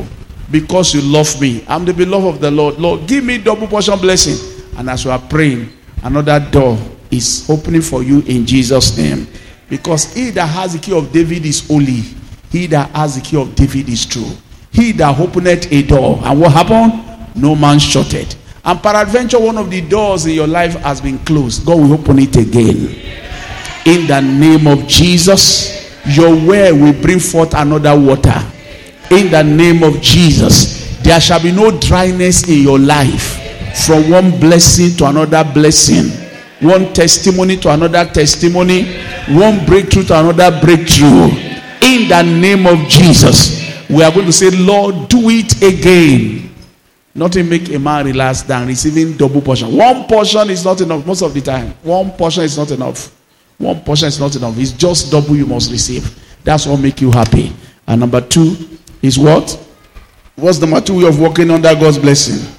Because 0.50 0.92
you 0.92 1.00
love 1.00 1.40
me. 1.40 1.64
I'm 1.66 1.87
the 1.87 1.94
beloved 1.94 2.35
of 2.35 2.40
the 2.42 2.50
Lord. 2.50 2.78
Lord, 2.78 3.09
give 3.09 3.24
me 3.24 3.38
double 3.38 3.66
portion 3.66 3.98
blessing. 3.98 4.37
And 4.76 4.90
as 4.90 5.06
you 5.06 5.12
are 5.12 5.18
praying, 5.18 5.72
another 6.02 6.38
door 6.38 6.78
is 7.11 7.48
opening 7.48 7.80
for 7.80 8.02
you 8.02 8.20
in 8.26 8.44
Jesus' 8.44 8.94
name. 8.98 9.26
Because 9.70 10.12
he 10.12 10.28
that 10.33 10.48
has 10.48 10.74
the 10.74 10.80
key 10.80 10.92
of 10.94 11.11
David 11.12 11.46
is 11.46 11.66
holy. 11.66 12.02
He 12.50 12.66
that 12.66 12.90
has 12.90 13.14
the 13.14 13.22
key 13.22 13.38
of 13.40 13.54
David 13.54 13.88
is 13.88 14.04
true. 14.04 14.30
He 14.72 14.92
that 14.92 15.18
openeth 15.18 15.72
a 15.72 15.83
door. 15.83 16.20
And 16.22 16.40
what 16.40 16.52
happened? 16.52 17.37
No 17.37 17.54
man 17.54 17.78
shut 17.78 18.14
it. 18.14 18.37
And 18.64 18.83
peradventure, 18.83 19.40
one 19.40 19.56
of 19.56 19.70
the 19.70 19.80
doors 19.80 20.26
in 20.26 20.33
your 20.33 20.46
life 20.46 20.74
has 20.80 21.00
been 21.00 21.18
closed. 21.20 21.64
God 21.64 21.78
will 21.78 21.94
open 21.94 22.18
it 22.18 22.37
again. 22.37 22.94
In 23.87 24.06
the 24.06 24.20
name 24.20 24.66
of 24.66 24.87
Jesus, 24.87 25.90
your 26.06 26.35
well 26.35 26.74
will 26.76 27.00
bring 27.00 27.18
forth 27.18 27.54
another 27.54 27.98
water. 27.98 28.38
In 29.11 29.30
the 29.30 29.42
name 29.42 29.83
of 29.83 30.00
Jesus, 30.00 31.00
there 31.02 31.20
shall 31.20 31.42
be 31.42 31.50
no 31.50 31.76
dryness 31.78 32.48
in 32.48 32.62
your 32.62 32.78
life. 32.78 33.38
From 33.87 34.11
one 34.11 34.38
blessing 34.38 34.96
to 34.98 35.06
another 35.06 35.42
blessing, 35.54 36.11
one 36.61 36.92
testimony 36.92 37.56
to 37.59 37.70
another 37.70 38.04
testimony, 38.04 38.96
one 39.28 39.64
breakthrough 39.64 40.04
to 40.04 40.20
another 40.20 40.61
breakthrough. 40.61 41.30
In 41.83 42.09
the 42.09 42.22
name 42.22 42.66
of 42.66 42.87
Jesus, 42.88 43.59
we 43.90 44.03
are 44.05 44.12
going 44.12 44.26
to 44.26 44.33
say, 44.33 44.50
Lord, 44.50 45.09
do 45.09 45.29
it 45.31 45.61
again. 45.62 46.55
Nothing 47.14 47.48
make 47.48 47.68
a 47.74 47.79
man 47.79 48.07
relax 48.07 48.42
than 48.42 48.68
receiving 48.68 49.16
double 49.16 49.40
portion. 49.40 49.76
One 49.76 50.05
portion 50.05 50.48
is 50.48 50.64
not 50.64 50.81
enough 50.81 51.05
most 51.05 51.22
of 51.22 51.35
the 51.35 51.40
time. 51.40 51.70
One 51.83 52.12
portion 52.12 52.44
is 52.44 52.57
not 52.57 52.70
enough. 52.70 53.16
One 53.59 53.81
portion 53.81 54.09
is 54.09 54.20
not 54.20 54.35
enough. 54.37 54.57
It's 54.59 54.72
just 54.72 55.11
double 55.11 55.35
you 55.35 55.46
must 55.46 55.70
receive. 55.72 56.16
That's 56.44 56.66
what 56.66 56.81
make 56.81 57.00
you 57.00 57.11
happy. 57.11 57.53
And 57.87 58.00
number 58.00 58.20
two 58.20 58.57
is 59.03 59.18
what? 59.18 59.59
What's 60.37 60.59
the 60.59 60.81
two 60.81 60.98
way 60.98 61.09
of 61.09 61.20
walking 61.20 61.50
under 61.50 61.74
God's 61.74 61.98
blessing? 61.98 62.57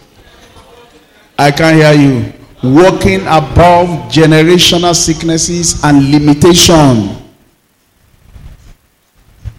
I 1.39 1.49
can't 1.51 1.77
hear 1.77 1.93
you. 1.93 2.33
Walking 2.61 3.21
above 3.21 4.11
generational 4.11 4.93
sicknesses 4.93 5.83
and 5.83 6.11
limitation. 6.11 7.17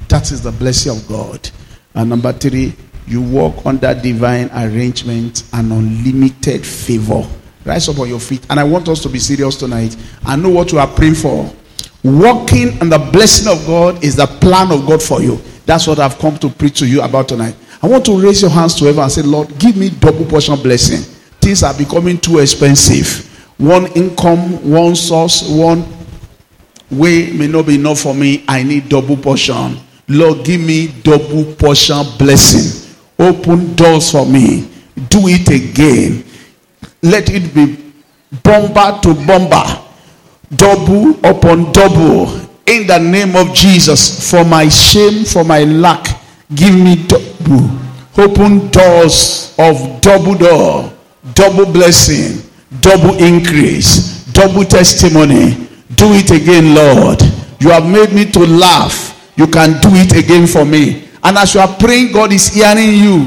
That 0.08 0.30
is 0.30 0.42
the 0.42 0.52
blessing 0.52 0.92
of 0.92 1.08
God. 1.08 1.50
And 1.94 2.10
number 2.10 2.32
three, 2.32 2.74
you 3.06 3.20
walk 3.20 3.66
under 3.66 3.94
divine 3.94 4.50
arrangement 4.54 5.44
and 5.52 5.72
unlimited 5.72 6.64
favor. 6.64 7.26
Rise 7.64 7.88
up 7.88 7.98
on 7.98 8.08
your 8.08 8.20
feet. 8.20 8.46
And 8.50 8.58
I 8.58 8.64
want 8.64 8.88
us 8.88 9.02
to 9.02 9.08
be 9.08 9.18
serious 9.18 9.56
tonight. 9.56 9.96
I 10.24 10.36
know 10.36 10.50
what 10.50 10.72
you 10.72 10.78
are 10.78 10.86
praying 10.86 11.14
for. 11.14 11.52
Walking 12.02 12.78
in 12.80 12.88
the 12.88 12.98
blessing 13.12 13.52
of 13.52 13.64
God 13.66 14.02
is 14.02 14.16
the 14.16 14.26
plan 14.26 14.72
of 14.72 14.86
God 14.86 15.02
for 15.02 15.22
you. 15.22 15.40
That's 15.66 15.86
what 15.86 16.00
I've 16.00 16.18
come 16.18 16.36
to 16.38 16.48
preach 16.48 16.78
to 16.80 16.86
you 16.86 17.02
about 17.02 17.28
tonight. 17.28 17.54
I 17.82 17.86
want 17.86 18.04
to 18.06 18.20
raise 18.20 18.42
your 18.42 18.50
hands 18.50 18.74
to 18.76 18.86
heaven 18.86 19.02
and 19.02 19.12
say, 19.12 19.22
Lord, 19.22 19.56
give 19.58 19.76
me 19.76 19.90
double 19.90 20.24
portion 20.24 20.60
blessing. 20.60 21.02
Things 21.40 21.62
are 21.62 21.76
becoming 21.76 22.18
too 22.18 22.38
expensive. 22.38 23.28
One 23.58 23.86
income, 23.92 24.68
one 24.68 24.96
source, 24.96 25.48
one 25.48 25.84
way 26.90 27.32
may 27.32 27.46
not 27.46 27.66
be 27.66 27.76
enough 27.76 28.00
for 28.00 28.14
me. 28.14 28.44
I 28.48 28.62
need 28.62 28.88
double 28.88 29.16
portion. 29.16 29.78
Lord, 30.12 30.44
give 30.44 30.60
me 30.60 30.88
double 31.02 31.44
portion 31.54 32.04
blessing. 32.18 32.90
Open 33.18 33.74
doors 33.74 34.10
for 34.10 34.26
me. 34.26 34.68
Do 35.08 35.20
it 35.28 35.48
again. 35.48 36.24
Let 37.02 37.30
it 37.30 37.54
be 37.54 37.92
bomber 38.42 39.00
to 39.02 39.14
bomber. 39.26 39.82
Double 40.54 41.10
upon 41.24 41.72
double. 41.72 42.28
In 42.66 42.86
the 42.86 42.98
name 42.98 43.36
of 43.36 43.54
Jesus. 43.54 44.30
For 44.30 44.44
my 44.44 44.68
shame, 44.68 45.24
for 45.24 45.44
my 45.44 45.64
lack, 45.64 46.06
give 46.54 46.74
me 46.74 47.04
double. 47.06 47.70
Open 48.18 48.70
doors 48.70 49.54
of 49.58 50.00
double 50.00 50.34
door. 50.34 50.92
double 51.34 51.66
blessing, 51.66 52.42
double 52.80 53.16
increase, 53.22 54.24
double 54.32 54.64
testimony. 54.64 55.68
Do 55.94 56.12
it 56.14 56.30
again, 56.30 56.74
Lord. 56.74 57.22
You 57.60 57.70
have 57.70 57.86
made 57.88 58.12
me 58.12 58.24
to 58.32 58.40
laugh. 58.40 59.11
You 59.36 59.46
can 59.46 59.80
do 59.80 59.88
it 59.92 60.12
again 60.16 60.46
for 60.46 60.64
me. 60.64 61.08
And 61.22 61.38
as 61.38 61.54
you 61.54 61.60
are 61.60 61.76
praying, 61.76 62.12
God 62.12 62.32
is 62.32 62.48
hearing 62.48 62.94
you. 62.94 63.24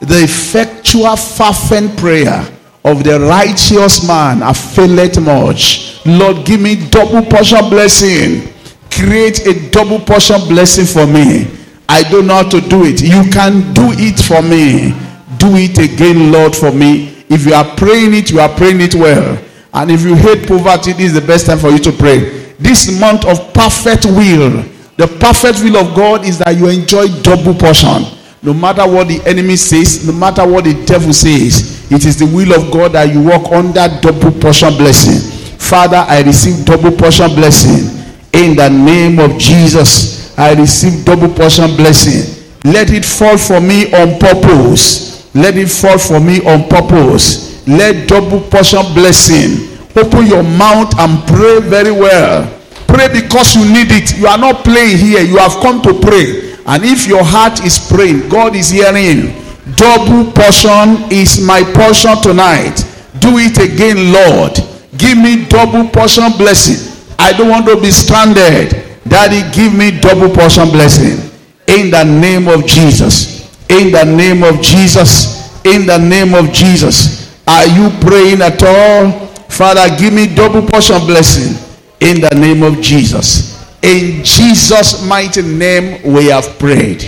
The 0.00 0.24
effectual, 0.24 1.16
fervent 1.16 1.98
prayer 1.98 2.40
of 2.84 3.04
the 3.04 3.20
righteous 3.20 4.06
man 4.06 4.42
availeth 4.42 5.20
much. 5.20 6.04
Lord, 6.06 6.46
give 6.46 6.60
me 6.60 6.88
double 6.88 7.22
portion 7.22 7.68
blessing. 7.68 8.52
Create 8.90 9.46
a 9.46 9.70
double 9.70 10.00
portion 10.00 10.40
blessing 10.48 10.86
for 10.86 11.06
me. 11.06 11.46
I 11.88 12.02
don't 12.04 12.26
know 12.26 12.34
how 12.34 12.48
to 12.48 12.60
do 12.60 12.84
it. 12.84 13.02
You 13.02 13.30
can 13.30 13.74
do 13.74 13.92
it 13.92 14.18
for 14.18 14.42
me. 14.42 14.94
Do 15.38 15.56
it 15.56 15.76
again, 15.78 16.32
Lord, 16.32 16.56
for 16.56 16.72
me. 16.72 17.24
If 17.28 17.46
you 17.46 17.54
are 17.54 17.76
praying 17.76 18.14
it, 18.14 18.30
you 18.30 18.40
are 18.40 18.48
praying 18.48 18.80
it 18.80 18.94
well. 18.94 19.38
And 19.72 19.90
if 19.90 20.02
you 20.02 20.14
hate 20.14 20.48
poverty, 20.48 20.92
this 20.92 21.12
is 21.12 21.14
the 21.14 21.26
best 21.26 21.46
time 21.46 21.58
for 21.58 21.70
you 21.70 21.78
to 21.78 21.92
pray. 21.92 22.54
This 22.58 22.98
month 23.00 23.24
of 23.24 23.52
perfect 23.54 24.06
will, 24.06 24.64
the 25.00 25.08
perfect 25.16 25.64
will 25.64 25.78
of 25.80 25.96
God 25.96 26.26
is 26.26 26.36
that 26.44 26.58
you 26.58 26.68
enjoy 26.68 27.08
double 27.24 27.54
portion. 27.54 28.04
No 28.42 28.52
matter 28.52 28.84
what 28.84 29.08
the 29.08 29.16
enemy 29.24 29.56
says, 29.56 30.06
no 30.06 30.12
matter 30.12 30.46
what 30.46 30.64
the 30.64 30.76
devil 30.84 31.14
says, 31.14 31.88
it 31.90 32.04
is 32.04 32.18
the 32.18 32.26
will 32.26 32.52
of 32.52 32.70
God 32.70 32.92
that 32.92 33.08
you 33.08 33.24
walk 33.24 33.50
under 33.50 33.88
double 34.04 34.28
portion 34.28 34.76
blessing. 34.76 35.56
Father, 35.56 36.04
I 36.04 36.20
receive 36.20 36.66
double 36.66 36.92
portion 36.92 37.32
blessing 37.34 37.96
in 38.36 38.56
the 38.56 38.68
name 38.68 39.18
of 39.20 39.38
Jesus. 39.40 40.36
I 40.36 40.52
receive 40.52 41.06
double 41.06 41.32
portion 41.32 41.76
blessing. 41.76 42.60
Let 42.70 42.90
it 42.92 43.06
fall 43.06 43.38
for 43.38 43.58
me 43.58 43.88
on 43.96 44.20
purpose. 44.20 45.34
Let 45.34 45.56
it 45.56 45.70
fall 45.70 45.96
for 45.96 46.20
me 46.20 46.44
on 46.44 46.68
purpose. 46.68 47.66
Let 47.66 48.06
double 48.06 48.42
portion 48.52 48.84
blessing. 48.92 49.64
Open 49.96 50.26
your 50.26 50.42
mouth 50.44 50.92
and 51.00 51.26
pray 51.26 51.60
very 51.60 51.90
well. 51.90 52.59
Pray 52.90 53.06
because 53.08 53.54
you 53.54 53.62
need 53.70 53.94
it. 53.94 54.18
You 54.18 54.26
are 54.26 54.38
not 54.38 54.64
playing 54.64 54.98
here. 54.98 55.22
You 55.22 55.38
have 55.38 55.62
come 55.62 55.80
to 55.82 55.94
pray. 55.94 56.58
And 56.66 56.84
if 56.84 57.06
your 57.06 57.22
heart 57.22 57.64
is 57.64 57.78
praying, 57.78 58.28
God 58.28 58.56
is 58.56 58.70
hearing. 58.70 59.38
Double 59.76 60.30
portion 60.32 61.06
is 61.10 61.40
my 61.40 61.62
portion 61.62 62.18
tonight. 62.20 62.82
Do 63.22 63.38
it 63.38 63.58
again, 63.58 64.12
Lord. 64.12 64.58
Give 64.98 65.16
me 65.16 65.46
double 65.46 65.88
portion 65.88 66.32
blessing. 66.36 66.90
I 67.18 67.32
don't 67.32 67.48
want 67.48 67.66
to 67.66 67.80
be 67.80 67.90
stranded. 67.90 68.74
Daddy, 69.06 69.42
give 69.54 69.72
me 69.72 69.98
double 70.00 70.34
portion 70.34 70.68
blessing. 70.70 71.30
In 71.66 71.90
the 71.90 72.04
name 72.04 72.48
of 72.48 72.66
Jesus. 72.66 73.46
In 73.70 73.92
the 73.92 74.04
name 74.04 74.42
of 74.42 74.60
Jesus. 74.60 75.64
In 75.64 75.86
the 75.86 75.98
name 75.98 76.34
of 76.34 76.52
Jesus. 76.52 77.30
Are 77.46 77.66
you 77.66 77.90
praying 78.00 78.42
at 78.42 78.62
all? 78.62 79.26
Father, 79.48 79.86
give 79.96 80.12
me 80.12 80.32
double 80.34 80.62
portion 80.62 80.98
blessing. 81.06 81.69
In 82.00 82.20
the 82.20 82.30
name 82.30 82.62
of 82.62 82.80
Jesus. 82.80 83.60
In 83.82 84.24
Jesus' 84.24 85.06
mighty 85.06 85.42
name, 85.42 86.02
we 86.02 86.26
have 86.26 86.58
prayed. 86.58 87.04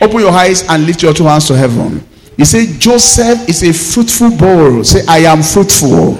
Open 0.00 0.20
your 0.20 0.32
eyes 0.32 0.68
and 0.68 0.84
lift 0.84 1.02
your 1.02 1.14
two 1.14 1.24
hands 1.24 1.46
to 1.46 1.56
heaven. 1.56 2.06
You 2.36 2.44
say, 2.44 2.66
Joseph 2.78 3.48
is 3.48 3.62
a 3.62 3.72
fruitful 3.72 4.36
bowl. 4.36 4.84
Say, 4.84 5.04
I 5.08 5.18
am 5.18 5.42
fruitful. 5.42 6.14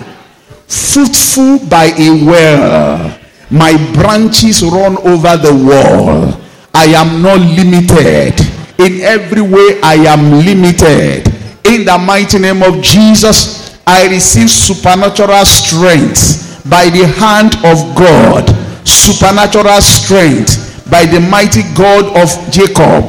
Fruitful 0.66 1.68
by 1.68 1.92
a 1.98 2.24
well. 2.24 3.18
My 3.50 3.76
branches 3.92 4.62
run 4.62 4.96
over 4.98 5.36
the 5.36 5.54
wall. 5.54 6.40
I 6.72 6.86
am 6.86 7.22
not 7.22 7.38
limited. 7.40 8.40
In 8.78 9.00
every 9.02 9.42
way, 9.42 9.80
I 9.82 9.94
am 10.06 10.32
limited. 10.44 11.26
In 11.64 11.84
the 11.84 11.98
mighty 11.98 12.38
name 12.38 12.62
of 12.62 12.82
Jesus, 12.82 13.78
I 13.86 14.08
receive 14.08 14.50
supernatural 14.50 15.44
strength 15.44 16.45
by 16.68 16.90
the 16.90 17.06
hand 17.06 17.54
of 17.64 17.78
God. 17.96 18.46
Supernatural 18.86 19.80
strength 19.82 20.66
by 20.90 21.04
the 21.06 21.20
mighty 21.20 21.62
God 21.74 22.06
of 22.14 22.30
Jacob. 22.50 23.04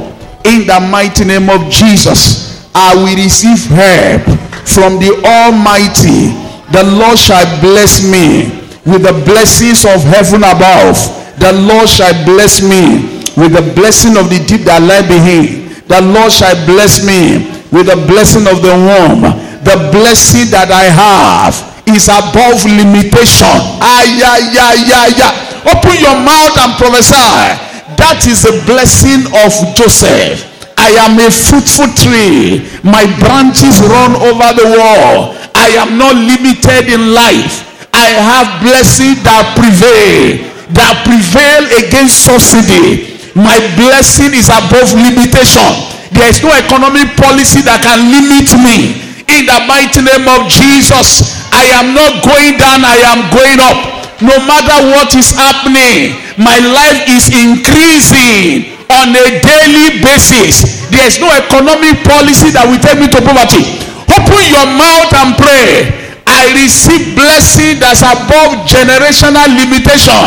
In 0.46 0.66
the 0.66 0.80
mighty 0.90 1.24
name 1.24 1.50
of 1.50 1.70
Jesus, 1.70 2.66
I 2.74 2.94
will 2.94 3.14
receive 3.16 3.66
help 3.66 4.22
from 4.66 4.98
the 4.98 5.14
Almighty. 5.24 6.34
The 6.72 6.84
Lord 6.84 7.18
shall 7.18 7.46
bless 7.60 8.02
me 8.02 8.50
with 8.84 9.02
the 9.02 9.16
blessings 9.24 9.84
of 9.84 10.02
heaven 10.02 10.42
above. 10.44 10.96
The 11.38 11.52
Lord 11.52 11.88
shall 11.88 12.14
bless 12.24 12.60
me 12.60 13.22
with 13.36 13.54
the 13.54 13.72
blessing 13.74 14.16
of 14.16 14.30
the 14.30 14.42
deep 14.46 14.66
that 14.66 14.82
lie 14.82 15.06
behind. 15.06 15.68
The 15.86 16.02
Lord 16.02 16.32
shall 16.32 16.54
bless 16.66 17.04
me 17.04 17.46
with 17.70 17.86
the 17.86 17.96
blessing 18.06 18.46
of 18.50 18.60
the 18.60 18.74
womb. 18.74 19.22
The 19.62 19.90
blessing 19.92 20.50
that 20.50 20.70
I 20.72 20.90
have 20.90 21.77
is 21.94 22.08
above 22.08 22.64
limitation. 22.64 23.56
Ay, 23.80 24.20
ay, 24.20 24.44
ay, 24.52 24.80
ay, 24.88 25.12
ay. 25.16 25.32
Open 25.68 25.96
your 26.00 26.18
mouth 26.24 26.56
and 26.58 26.72
prophesy. 26.80 27.68
That 27.96 28.24
is 28.28 28.44
the 28.44 28.54
blessing 28.64 29.26
of 29.44 29.50
Joseph. 29.76 30.44
I 30.78 30.94
am 31.04 31.18
a 31.18 31.28
fruitful 31.28 31.90
tree. 31.98 32.64
My 32.86 33.04
branches 33.18 33.82
run 33.82 34.14
over 34.16 34.48
the 34.54 34.68
wall. 34.78 35.34
I 35.58 35.74
am 35.76 35.98
not 35.98 36.14
limited 36.14 36.88
in 36.88 37.12
life. 37.12 37.66
I 37.92 38.14
have 38.14 38.62
blessing 38.62 39.18
that 39.26 39.58
prevail, 39.58 40.38
that 40.78 41.02
prevail 41.02 41.66
against 41.82 42.24
subsidy. 42.24 43.18
My 43.34 43.58
blessing 43.74 44.34
is 44.38 44.46
above 44.46 44.94
limitation. 44.94 45.66
There 46.14 46.30
is 46.30 46.42
no 46.42 46.54
economic 46.54 47.18
policy 47.18 47.60
that 47.66 47.82
can 47.82 47.98
limit 48.14 48.48
me. 48.62 49.04
In 49.28 49.44
the 49.44 49.58
mighty 49.68 50.00
name 50.00 50.24
of 50.24 50.48
Jesus, 50.48 51.37
I 51.52 51.64
am 51.80 51.94
not 51.96 52.24
going 52.24 52.58
down, 52.60 52.84
I 52.84 52.98
am 53.08 53.28
going 53.32 53.60
up. 53.60 53.78
No 54.20 54.34
matter 54.44 54.78
what 54.90 55.14
is 55.14 55.30
happening, 55.30 56.18
my 56.34 56.58
life 56.58 57.06
is 57.06 57.30
increasing 57.30 58.74
on 58.90 59.14
a 59.14 59.26
daily 59.38 60.02
basis. 60.02 60.88
There 60.90 61.06
is 61.06 61.20
no 61.22 61.30
economic 61.30 62.02
policy 62.02 62.50
that 62.56 62.66
will 62.66 62.82
take 62.82 62.98
me 62.98 63.06
to 63.14 63.20
poverty. 63.22 63.62
Open 64.10 64.44
your 64.50 64.66
mouth 64.74 65.12
and 65.22 65.38
pray. 65.38 65.94
I 66.26 66.50
receive 66.58 67.14
blessing 67.16 67.78
that's 67.80 68.02
above 68.02 68.66
generational 68.66 69.48
limitation. 69.54 70.18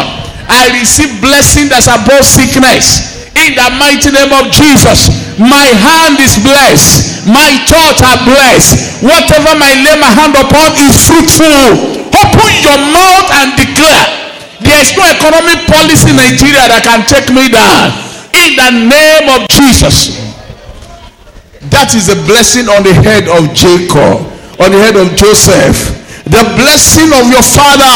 I 0.47 0.71
receive 0.79 1.21
blessing 1.21 1.69
that's 1.69 1.91
above 1.91 2.23
sickness. 2.25 3.20
In 3.41 3.57
the 3.57 3.69
mighty 3.81 4.13
name 4.13 4.29
of 4.37 4.53
Jesus, 4.53 5.09
my 5.41 5.65
hand 5.65 6.21
is 6.21 6.37
blessed. 6.45 7.25
My 7.25 7.49
thoughts 7.65 8.05
are 8.05 8.21
blessed. 8.21 9.01
Whatever 9.01 9.57
my 9.57 9.73
lay 9.81 9.97
my 9.97 10.13
hand 10.13 10.37
upon 10.37 10.77
is 10.77 10.93
fruitful. 11.09 12.05
Open 12.13 12.51
your 12.61 12.79
mouth 12.93 13.27
and 13.41 13.57
declare. 13.57 14.05
There 14.61 14.77
is 14.77 14.93
no 14.93 15.09
economic 15.09 15.65
policy 15.65 16.13
in 16.13 16.21
Nigeria 16.21 16.69
that 16.69 16.85
can 16.85 17.01
take 17.09 17.33
me 17.33 17.49
down. 17.49 17.89
In 18.37 18.53
the 18.53 18.71
name 18.93 19.25
of 19.33 19.49
Jesus. 19.49 20.21
That 21.73 21.97
is 21.97 22.13
a 22.13 22.17
blessing 22.29 22.69
on 22.69 22.85
the 22.85 22.93
head 22.93 23.25
of 23.25 23.49
Jacob, 23.57 24.21
on 24.61 24.69
the 24.69 24.77
head 24.81 24.97
of 24.97 25.17
Joseph. 25.17 25.97
The 26.29 26.45
blessing 26.61 27.09
of 27.09 27.25
your 27.25 27.41
father 27.41 27.89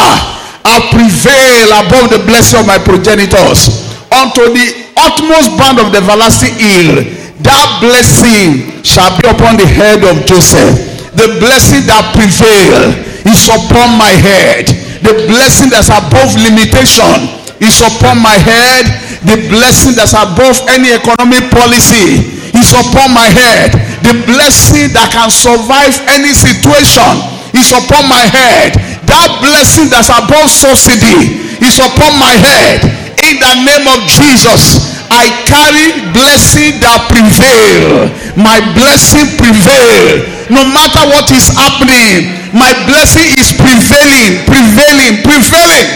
I 0.65 0.81
prevail 0.89 1.69
above 1.85 2.09
the 2.09 2.21
blessing 2.25 2.61
of 2.61 2.65
my 2.65 2.81
progenitors 2.81 3.69
unto 4.09 4.49
the 4.49 4.84
utmost 4.97 5.55
bound 5.59 5.79
of 5.79 5.91
the 5.91 5.99
everlasting 5.99 6.55
hill. 6.55 7.03
That 7.43 7.67
blessing 7.83 8.81
shall 8.81 9.11
be 9.19 9.27
upon 9.27 9.59
the 9.59 9.67
head 9.67 10.01
of 10.07 10.23
Joseph. 10.25 11.11
The 11.15 11.37
blessing 11.39 11.85
that 11.87 12.15
prevail 12.15 12.91
is 13.27 13.47
upon 13.47 13.95
my 13.99 14.11
head. 14.11 14.67
The 15.03 15.27
blessing 15.29 15.69
that's 15.69 15.91
above 15.91 16.33
limitation 16.39 17.29
is 17.59 17.79
upon 17.83 18.23
my 18.23 18.35
head. 18.35 18.87
The 19.25 19.49
blessing 19.51 19.97
that's 19.97 20.15
above 20.15 20.57
any 20.71 20.93
economic 20.95 21.49
policy 21.51 22.23
is 22.55 22.71
upon 22.71 23.11
my 23.11 23.27
head. 23.27 23.73
The 24.05 24.15
blessing 24.29 24.93
that 24.95 25.11
can 25.11 25.29
survive 25.33 25.97
any 26.13 26.31
situation 26.31 27.35
is 27.57 27.73
upon 27.73 28.07
my 28.07 28.21
head. 28.21 28.77
That 29.09 29.41
blessing 29.43 29.91
that's 29.91 30.09
above 30.09 30.49
subsidy 30.49 31.41
is 31.61 31.79
upon 31.79 32.15
my 32.19 32.33
head. 32.37 32.94
In 33.25 33.41
the 33.41 33.53
name 33.65 33.89
of 33.89 34.05
Jesus, 34.05 34.85
I 35.09 35.25
carry 35.49 35.97
blessing 36.13 36.77
that 36.85 37.09
prevail. 37.09 38.05
My 38.37 38.61
blessing 38.77 39.25
prevail. 39.33 40.21
No 40.53 40.61
matter 40.61 41.01
what 41.09 41.25
is 41.33 41.49
happening, 41.49 42.29
my 42.53 42.69
blessing 42.85 43.25
is 43.41 43.49
prevailing, 43.57 44.45
prevailing, 44.45 45.25
prevailing. 45.25 45.89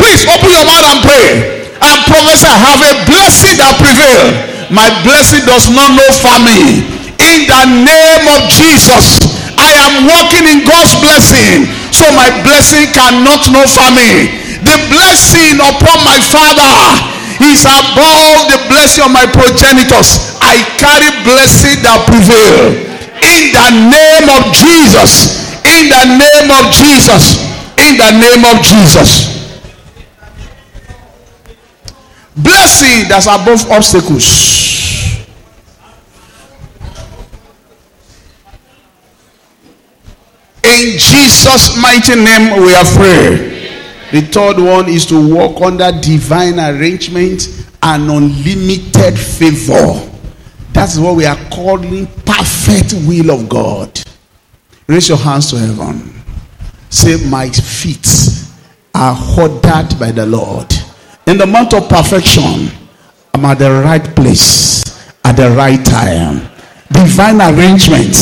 Please 0.00 0.24
open 0.24 0.48
your 0.48 0.64
mouth 0.64 0.88
and 0.88 1.00
pray. 1.04 1.28
And 1.84 1.98
prophesy, 2.08 2.48
have 2.48 2.80
a 2.80 2.94
blessing 3.12 3.60
that 3.60 3.76
prevail. 3.76 4.24
My 4.72 4.88
blessing 5.04 5.44
does 5.44 5.68
not 5.68 5.92
know 5.92 6.08
famine. 6.16 6.80
In 7.20 7.44
the 7.44 7.64
name 7.84 8.24
of 8.24 8.48
Jesus, 8.48 9.20
I 9.60 9.68
am 9.84 10.08
walking 10.08 10.48
in 10.48 10.64
God's 10.64 10.96
blessing. 10.96 11.68
So 11.92 12.08
my 12.16 12.32
blessing 12.40 12.88
cannot 12.96 13.52
know 13.52 13.68
famine. 13.68 14.43
The 14.64 14.76
blessing 14.88 15.60
upon 15.60 16.00
my 16.08 16.16
father 16.32 16.72
is 17.44 17.68
above 17.68 18.48
the 18.48 18.60
blessing 18.72 19.04
of 19.04 19.12
my 19.12 19.26
progenitors. 19.28 20.40
I 20.40 20.56
carry 20.80 21.12
blessing 21.20 21.84
that 21.84 22.08
prevail. 22.08 22.72
In 23.20 23.52
the 23.52 23.68
name 23.92 24.26
of 24.32 24.42
Jesus. 24.56 25.52
In 25.68 25.92
the 25.92 26.04
name 26.16 26.48
of 26.48 26.72
Jesus. 26.72 27.44
In 27.76 27.96
the 28.00 28.10
name 28.16 28.44
of 28.48 28.64
Jesus. 28.64 29.32
Blessing 32.36 33.08
that's 33.08 33.26
above 33.26 33.70
obstacles. 33.70 34.24
In 40.64 40.98
Jesus' 40.98 41.76
mighty 41.76 42.16
name, 42.16 42.62
we 42.64 42.74
are 42.74 42.84
free. 42.84 43.53
The 44.14 44.20
third 44.20 44.60
one 44.60 44.88
is 44.88 45.06
to 45.06 45.34
walk 45.34 45.60
under 45.60 45.90
divine 45.90 46.60
arrangement 46.60 47.66
and 47.82 48.08
unlimited 48.08 49.18
favor. 49.18 50.08
That's 50.72 50.98
what 50.98 51.16
we 51.16 51.26
are 51.26 51.34
calling 51.50 52.06
perfect 52.24 52.94
will 53.08 53.32
of 53.32 53.48
God. 53.48 54.00
Raise 54.86 55.08
your 55.08 55.18
hands 55.18 55.50
to 55.50 55.58
heaven. 55.58 56.14
Say, 56.90 57.28
My 57.28 57.48
feet 57.50 58.06
are 58.94 59.18
ordered 59.36 59.98
by 59.98 60.12
the 60.12 60.26
Lord. 60.26 60.72
In 61.26 61.36
the 61.36 61.46
month 61.46 61.74
of 61.74 61.88
perfection, 61.88 62.68
I'm 63.34 63.44
at 63.44 63.58
the 63.58 63.82
right 63.82 64.14
place 64.14 64.84
at 65.24 65.32
the 65.32 65.50
right 65.56 65.84
time. 65.84 66.48
Divine 66.92 67.40
arrangement 67.40 68.14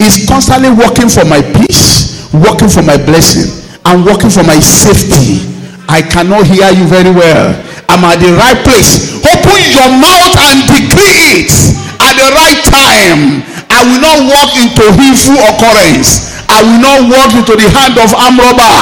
is 0.00 0.24
constantly 0.26 0.70
working 0.70 1.10
for 1.10 1.26
my 1.26 1.42
peace, 1.42 2.32
working 2.32 2.70
for 2.70 2.80
my 2.80 2.96
blessing, 2.96 3.63
and 3.86 4.04
working 4.04 4.30
for 4.30 4.44
my 4.44 4.58
safety. 4.60 5.44
I 5.88 6.00
cannot 6.00 6.48
hear 6.48 6.72
you 6.72 6.88
very 6.88 7.12
well. 7.12 7.52
I'm 7.92 8.02
at 8.08 8.18
the 8.18 8.32
right 8.34 8.56
place. 8.64 9.20
Open 9.20 9.60
your 9.70 9.90
mouth 10.00 10.34
and 10.48 10.64
decree 10.66 11.44
it 11.44 11.52
at 12.00 12.14
the 12.16 12.28
right 12.32 12.60
time. 12.64 13.44
I 13.68 13.84
will 13.84 14.00
not 14.00 14.18
walk 14.24 14.50
into 14.56 14.84
evil 15.02 15.36
occurrence. 15.44 16.32
I 16.48 16.64
will 16.64 16.80
not 16.80 17.00
walk 17.10 17.30
into 17.36 17.54
the 17.56 17.68
hand 17.68 18.00
of 18.00 18.12
arm 18.16 18.40
robber. 18.40 18.76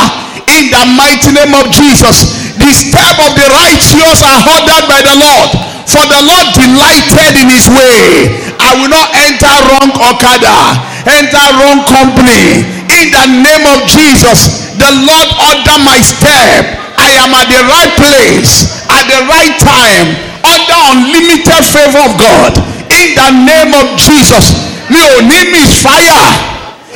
In 0.53 0.69
the 0.71 0.85
mighty 0.95 1.33
name 1.33 1.55
of 1.57 1.71
Jesus, 1.73 2.55
the 2.61 2.71
step 2.71 3.17
of 3.23 3.33
the 3.35 3.47
righteous 3.51 4.21
are 4.21 4.41
ordered 4.47 4.85
by 4.87 5.01
the 5.03 5.17
Lord. 5.17 5.51
For 5.89 6.05
the 6.07 6.21
Lord 6.23 6.47
delighted 6.55 7.43
in 7.43 7.49
his 7.51 7.67
way. 7.69 8.31
I 8.61 8.77
will 8.79 8.89
not 8.93 9.11
enter 9.17 9.51
wrong 9.69 9.91
Okada, 9.93 10.79
enter 11.07 11.47
wrong 11.59 11.83
company. 11.89 12.63
In 12.93 13.07
the 13.11 13.27
name 13.41 13.65
of 13.73 13.87
Jesus, 13.89 14.71
the 14.77 14.91
Lord 15.03 15.29
order 15.41 15.79
my 15.83 15.99
step. 16.03 16.79
I 16.99 17.11
am 17.25 17.33
at 17.35 17.49
the 17.49 17.63
right 17.67 17.93
place, 17.99 18.69
at 18.93 19.05
the 19.09 19.21
right 19.27 19.55
time, 19.59 20.07
under 20.45 20.79
unlimited 20.93 21.63
favor 21.67 22.03
of 22.05 22.15
God. 22.21 22.53
In 22.93 23.17
the 23.17 23.31
name 23.49 23.73
of 23.75 23.97
Jesus, 23.99 24.53
ò 24.93 25.21
ní 25.25 25.41
miss 25.51 25.81
fire. 25.83 26.25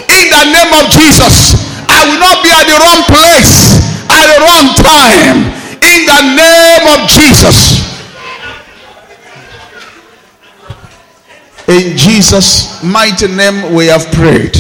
In 0.09 0.29
the 0.31 0.43
name 0.53 0.73
of 0.77 0.85
Jesus, 0.93 1.57
I 1.89 2.05
will 2.07 2.21
not 2.21 2.43
be 2.45 2.51
at 2.53 2.67
the 2.69 2.77
wrong 2.79 3.03
place 3.09 3.81
at 4.11 4.27
the 4.31 4.39
wrong 4.45 4.67
time. 4.77 5.37
In 5.83 6.01
the 6.07 6.21
name 6.37 6.85
of 6.95 7.09
Jesus. 7.09 7.86
In 11.69 11.97
Jesus' 11.97 12.81
mighty 12.85 13.27
name, 13.27 13.75
we 13.75 13.87
have 13.87 14.07
prayed. 14.13 14.57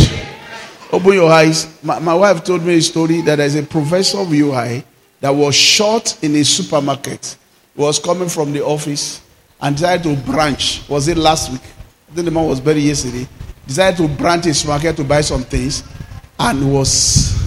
Open 0.92 1.12
your 1.12 1.30
eyes. 1.30 1.78
My, 1.80 2.00
my 2.00 2.14
wife 2.14 2.42
told 2.42 2.64
me 2.64 2.78
a 2.78 2.82
story 2.82 3.20
that 3.20 3.36
there's 3.36 3.54
a 3.54 3.62
professor 3.62 4.18
of 4.18 4.32
UI 4.32 4.82
that 5.20 5.30
was 5.30 5.54
shot 5.54 6.18
in 6.24 6.34
a 6.34 6.44
supermarket. 6.44 7.36
He 7.76 7.80
was 7.80 8.00
coming 8.00 8.28
from 8.28 8.52
the 8.52 8.64
office 8.64 9.20
and 9.60 9.76
decided 9.76 10.02
to 10.02 10.32
branch. 10.32 10.82
Was 10.88 11.06
it 11.06 11.16
last 11.16 11.52
week? 11.52 11.62
I 12.10 12.14
think 12.14 12.24
the 12.24 12.30
man 12.32 12.48
was 12.48 12.60
buried 12.60 12.82
yesterday. 12.82 13.28
Decided 13.68 13.98
to 13.98 14.08
branch 14.08 14.46
his 14.46 14.66
market 14.66 14.96
to 14.96 15.04
buy 15.04 15.20
some 15.20 15.44
things 15.44 15.84
and 16.40 16.72
was 16.72 17.40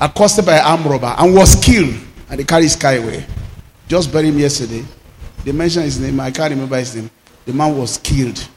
accosted 0.00 0.46
by 0.46 0.56
an 0.56 0.64
armed 0.64 0.86
robber 0.86 1.14
and 1.18 1.34
was 1.34 1.62
killed. 1.62 1.94
And 2.30 2.40
they 2.40 2.44
carried 2.44 2.72
away. 2.82 3.26
Just 3.86 4.10
buried 4.10 4.28
him 4.28 4.38
yesterday. 4.38 4.82
They 5.44 5.52
mentioned 5.52 5.84
his 5.84 6.00
name. 6.00 6.18
I 6.20 6.30
can't 6.30 6.50
remember 6.52 6.78
his 6.78 6.96
name. 6.96 7.10
The 7.44 7.52
man 7.52 7.76
was 7.76 7.98
killed. 7.98 8.48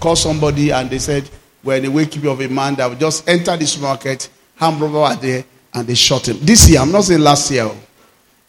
Called 0.00 0.18
somebody 0.18 0.70
and 0.70 0.88
they 0.88 0.98
said, 0.98 1.28
We're 1.62 1.76
in 1.76 1.84
the 1.84 1.88
wakekeeping 1.88 2.30
of 2.30 2.40
a 2.40 2.48
man 2.48 2.74
that 2.76 2.98
just 2.98 3.28
enter 3.28 3.56
this 3.56 3.78
market. 3.80 4.28
Robber 4.60 4.88
were 4.88 5.16
there 5.16 5.44
and 5.74 5.86
they 5.86 5.94
shot 5.94 6.28
him. 6.28 6.38
This 6.40 6.68
year, 6.70 6.80
I'm 6.80 6.92
not 6.92 7.04
saying 7.04 7.20
last 7.20 7.50
year. 7.50 7.70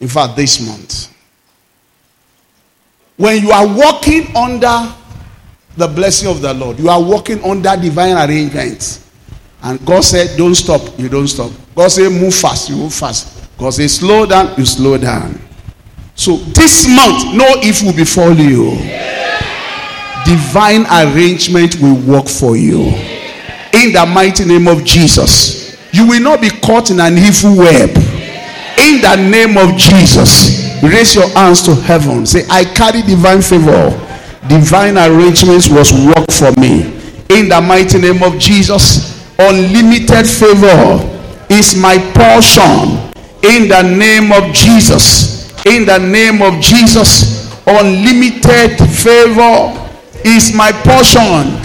In 0.00 0.08
fact, 0.08 0.36
this 0.36 0.66
month. 0.66 1.14
When 3.16 3.42
you 3.42 3.50
are 3.50 3.66
walking 3.66 4.34
under 4.34 4.94
the 5.76 5.86
blessing 5.86 6.28
of 6.28 6.40
the 6.40 6.54
Lord, 6.54 6.78
you 6.78 6.88
are 6.88 7.02
walking 7.02 7.42
under 7.44 7.76
divine 7.76 8.16
arrangements. 8.16 9.06
And 9.62 9.84
God 9.84 10.00
said, 10.00 10.38
Don't 10.38 10.54
stop, 10.54 10.98
you 10.98 11.08
don't 11.08 11.28
stop. 11.28 11.52
God 11.74 11.88
said, 11.88 12.08
Move 12.10 12.34
fast, 12.34 12.70
you 12.70 12.76
move 12.76 12.94
fast. 12.94 13.46
God 13.58 13.70
said, 13.70 13.90
Slow 13.90 14.24
down, 14.24 14.54
you 14.56 14.64
slow 14.64 14.96
down. 14.96 15.38
So 16.14 16.36
this 16.36 16.88
month, 16.88 17.34
no 17.34 17.46
evil 17.62 17.88
will 17.88 17.96
befall 17.96 18.32
you. 18.32 19.19
Divine 20.24 20.86
arrangement 20.86 21.80
will 21.80 21.96
work 21.96 22.28
for 22.28 22.56
you. 22.56 22.80
In 23.72 23.92
the 23.92 24.04
mighty 24.12 24.44
name 24.44 24.68
of 24.68 24.84
Jesus. 24.84 25.76
You 25.92 26.06
will 26.06 26.22
not 26.22 26.40
be 26.40 26.50
caught 26.50 26.90
in 26.90 27.00
an 27.00 27.18
evil 27.18 27.56
web. 27.56 27.90
In 28.78 29.02
the 29.02 29.16
name 29.16 29.56
of 29.56 29.76
Jesus. 29.76 30.82
Raise 30.82 31.14
your 31.14 31.28
hands 31.30 31.62
to 31.62 31.74
heaven. 31.74 32.26
Say, 32.26 32.46
I 32.48 32.64
carry 32.64 33.02
divine 33.02 33.42
favor. 33.42 33.90
Divine 34.48 34.96
arrangements 34.96 35.68
was 35.68 35.92
work 35.92 36.30
for 36.30 36.52
me. 36.60 36.96
In 37.28 37.48
the 37.48 37.60
mighty 37.60 37.98
name 37.98 38.22
of 38.22 38.38
Jesus 38.38 39.20
unlimited 39.40 40.28
favor 40.28 41.00
is 41.48 41.74
my 41.74 41.96
portion 42.12 43.00
in 43.42 43.68
the 43.68 43.82
name 43.82 44.32
of 44.32 44.52
Jesus. 44.52 45.50
In 45.66 45.86
the 45.86 45.98
name 45.98 46.42
of 46.42 46.60
Jesus, 46.60 47.50
unlimited 47.66 48.76
favor 48.78 49.79
is 50.24 50.52
my 50.54 50.72
portion. 50.84 51.56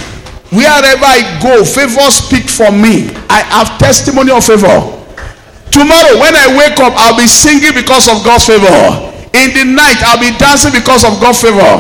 Wherever 0.54 1.04
I 1.04 1.40
go, 1.42 1.66
favor 1.66 2.08
speak 2.12 2.48
for 2.48 2.72
me. 2.72 3.12
I 3.28 3.44
have 3.52 3.76
testimony 3.78 4.32
of 4.32 4.46
favor. 4.46 4.96
Tomorrow, 5.74 6.16
when 6.22 6.32
I 6.32 6.56
wake 6.56 6.80
up, 6.80 6.96
I'll 6.96 7.18
be 7.18 7.28
singing 7.28 7.76
because 7.76 8.08
of 8.08 8.24
God's 8.24 8.48
favor. 8.48 9.12
In 9.36 9.52
the 9.52 9.68
night, 9.68 10.00
I'll 10.08 10.22
be 10.22 10.32
dancing 10.40 10.72
because 10.72 11.04
of 11.04 11.20
God's 11.20 11.44
favor. 11.44 11.74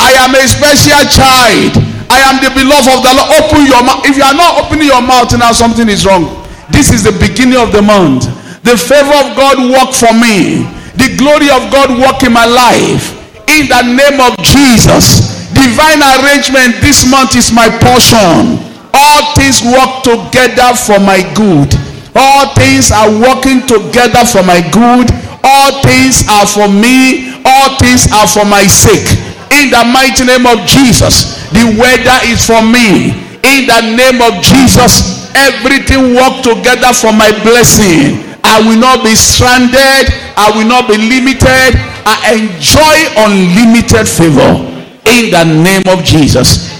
I 0.00 0.16
am 0.24 0.32
a 0.32 0.44
special 0.48 1.04
child. 1.12 1.76
I 2.08 2.24
am 2.24 2.40
the 2.40 2.48
beloved 2.56 2.88
of 2.88 3.04
the 3.04 3.12
Lord. 3.12 3.28
Open 3.36 3.68
your 3.68 3.82
mouth. 3.84 4.00
If 4.08 4.16
you 4.16 4.24
are 4.24 4.32
not 4.32 4.64
opening 4.64 4.88
your 4.88 5.02
mouth 5.04 5.28
now, 5.36 5.52
something 5.52 5.88
is 5.88 6.06
wrong. 6.06 6.46
This 6.72 6.92
is 6.92 7.04
the 7.04 7.12
beginning 7.20 7.60
of 7.60 7.72
the 7.72 7.82
month. 7.82 8.24
The 8.64 8.78
favor 8.80 9.12
of 9.12 9.36
God 9.36 9.60
work 9.68 9.92
for 9.92 10.16
me. 10.16 10.64
The 10.96 11.12
glory 11.20 11.52
of 11.52 11.68
God 11.68 11.92
work 12.00 12.24
in 12.24 12.32
my 12.32 12.48
life. 12.48 13.12
In 13.52 13.68
the 13.68 13.82
name 13.84 14.16
of 14.24 14.32
Jesus. 14.40 15.35
Divine 15.66 15.98
arrangement 15.98 16.78
this 16.78 17.02
month 17.10 17.34
is 17.34 17.50
my 17.50 17.66
portion. 17.82 18.62
All 18.94 19.34
things 19.34 19.66
work 19.66 20.06
together 20.06 20.70
for 20.78 21.02
my 21.02 21.18
good. 21.34 21.74
All 22.14 22.54
things 22.54 22.94
are 22.94 23.10
working 23.10 23.66
together 23.66 24.22
for 24.22 24.46
my 24.46 24.62
good. 24.70 25.10
All 25.42 25.82
things 25.82 26.22
are 26.30 26.46
for 26.46 26.70
me. 26.70 27.34
All 27.42 27.74
things 27.82 28.06
are 28.14 28.30
for 28.30 28.46
my 28.46 28.62
sake. 28.70 29.10
In 29.58 29.74
the 29.74 29.82
mighty 29.90 30.22
name 30.22 30.46
of 30.46 30.62
Jesus. 30.70 31.34
The 31.50 31.66
weather 31.74 32.18
is 32.30 32.46
for 32.46 32.62
me. 32.62 33.10
In 33.42 33.66
the 33.66 33.80
name 33.94 34.22
of 34.22 34.42
Jesus, 34.42 35.30
everything 35.34 36.14
work 36.14 36.42
together 36.46 36.94
for 36.94 37.10
my 37.12 37.30
blessing. 37.42 38.22
I 38.42 38.62
will 38.62 38.78
not 38.78 39.02
be 39.02 39.14
stranded. 39.14 40.14
I 40.38 40.50
will 40.54 40.66
not 40.66 40.86
be 40.86 40.94
limited. 40.94 41.74
I 42.06 42.38
enjoy 42.38 42.96
unlimited 43.18 44.06
favor. 44.06 44.65
In 45.06 45.30
the 45.30 45.44
name 45.44 45.82
of 45.88 46.04
Jesus. 46.04 46.74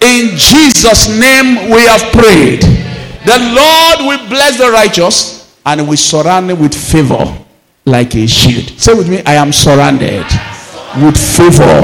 In 0.00 0.36
Jesus' 0.36 1.08
name 1.08 1.70
we 1.70 1.82
have 1.82 2.02
prayed. 2.12 2.62
The 3.26 3.38
Lord 3.42 4.06
will 4.06 4.28
bless 4.28 4.58
the 4.58 4.70
righteous 4.70 5.58
and 5.66 5.88
will 5.88 5.96
surround 5.96 6.50
him 6.50 6.60
with 6.60 6.74
favor 6.74 7.26
like 7.84 8.14
a 8.14 8.26
shield. 8.26 8.68
Say 8.78 8.94
with 8.94 9.08
me, 9.08 9.22
I 9.26 9.34
am 9.34 9.52
surrounded 9.52 10.24
with 11.02 11.16
favor 11.16 11.82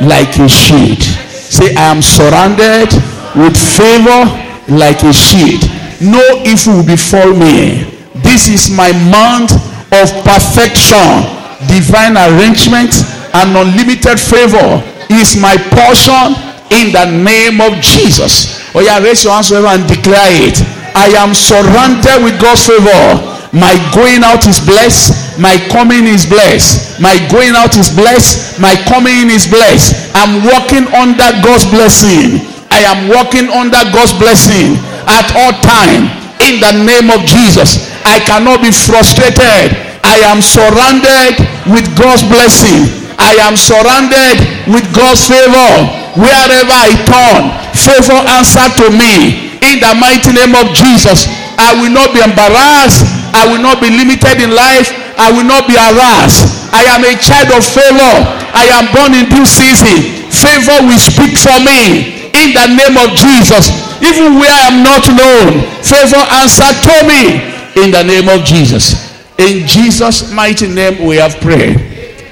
like 0.00 0.38
a 0.38 0.48
shield. 0.48 1.02
Say, 1.02 1.74
I 1.74 1.90
am 1.90 2.02
surrounded 2.02 2.92
with 3.34 3.56
favor 3.56 4.26
like 4.68 5.02
a 5.02 5.12
shield. 5.12 5.62
No 6.00 6.22
evil 6.44 6.78
will 6.78 6.86
befall 6.86 7.32
me. 7.34 7.86
This 8.22 8.48
is 8.48 8.70
my 8.70 8.92
month 9.10 9.52
of 9.90 10.06
perfection, 10.22 11.26
divine 11.66 12.16
arrangement, 12.18 12.94
and 13.34 13.56
unlimited 13.56 14.18
favor 14.20 14.82
is 15.10 15.38
my 15.38 15.56
portion 15.72 16.34
in 16.74 16.90
the 16.90 17.06
name 17.06 17.60
of 17.62 17.78
Jesus. 17.78 18.58
Oh, 18.74 18.80
yeah, 18.80 18.98
raise 18.98 19.22
your 19.22 19.32
hands 19.32 19.52
and 19.52 19.86
declare 19.86 20.32
it. 20.42 20.58
I 20.96 21.12
am 21.20 21.36
surrounded 21.36 22.24
with 22.24 22.40
God's 22.40 22.66
favor. 22.66 23.36
My 23.54 23.76
going 23.94 24.20
out 24.26 24.44
is 24.48 24.58
blessed. 24.60 25.38
My 25.38 25.56
coming 25.68 26.04
is 26.08 26.26
blessed. 26.26 27.00
My 27.00 27.16
going 27.30 27.54
out 27.54 27.76
is 27.76 27.92
blessed. 27.92 28.60
My 28.60 28.74
coming 28.88 29.28
in 29.28 29.30
is 29.30 29.46
blessed. 29.46 30.12
I'm 30.16 30.44
walking 30.44 30.88
under 30.92 31.28
God's 31.44 31.68
blessing. 31.68 32.42
I 32.72 32.82
am 32.84 33.08
walking 33.08 33.48
under 33.48 33.80
God's 33.94 34.12
blessing 34.18 34.76
at 35.08 35.28
all 35.36 35.54
time. 35.62 36.10
In 36.44 36.60
the 36.60 36.84
name 36.84 37.08
of 37.08 37.24
Jesus, 37.24 37.88
I 38.04 38.20
cannot 38.20 38.60
be 38.60 38.72
frustrated. 38.72 39.72
I 40.04 40.20
am 40.28 40.44
surrounded 40.44 41.40
with 41.68 41.86
God's 41.96 42.24
blessing. 42.28 43.05
I 43.18 43.36
am 43.44 43.56
surrounded 43.56 44.36
with 44.68 44.84
God's 44.92 45.24
favor. 45.24 45.72
Wherever 46.16 46.72
I 46.72 46.92
turn, 47.04 47.42
favor 47.76 48.16
answer 48.36 48.66
to 48.80 48.86
me. 48.92 49.52
In 49.64 49.80
the 49.80 49.92
mighty 49.96 50.32
name 50.32 50.56
of 50.56 50.72
Jesus, 50.76 51.28
I 51.56 51.72
will 51.76 51.92
not 51.92 52.12
be 52.12 52.20
embarrassed. 52.20 53.04
I 53.36 53.44
will 53.48 53.60
not 53.60 53.80
be 53.80 53.88
limited 53.92 54.40
in 54.40 54.52
life. 54.52 54.92
I 55.16 55.32
will 55.32 55.48
not 55.48 55.68
be 55.68 55.76
harassed. 55.76 56.72
I 56.72 56.84
am 56.92 57.04
a 57.04 57.16
child 57.16 57.52
of 57.56 57.64
favor. 57.64 58.14
I 58.52 58.68
am 58.76 58.88
born 58.92 59.16
in 59.16 59.28
due 59.32 59.48
season. 59.48 60.28
Favor 60.32 60.84
will 60.88 61.00
speak 61.00 61.36
for 61.36 61.56
me. 61.64 62.28
In 62.36 62.52
the 62.52 62.68
name 62.68 62.96
of 63.00 63.16
Jesus. 63.16 63.72
Even 64.04 64.36
where 64.36 64.52
I 64.52 64.68
am 64.68 64.84
not 64.84 65.08
known, 65.08 65.64
favor 65.80 66.20
answer 66.36 66.68
to 66.68 66.94
me. 67.08 67.40
In 67.82 67.90
the 67.90 68.04
name 68.04 68.28
of 68.28 68.44
Jesus. 68.44 69.16
In 69.38 69.66
Jesus' 69.66 70.32
mighty 70.32 70.68
name 70.68 71.04
we 71.06 71.16
have 71.16 71.40
prayed. 71.40 71.80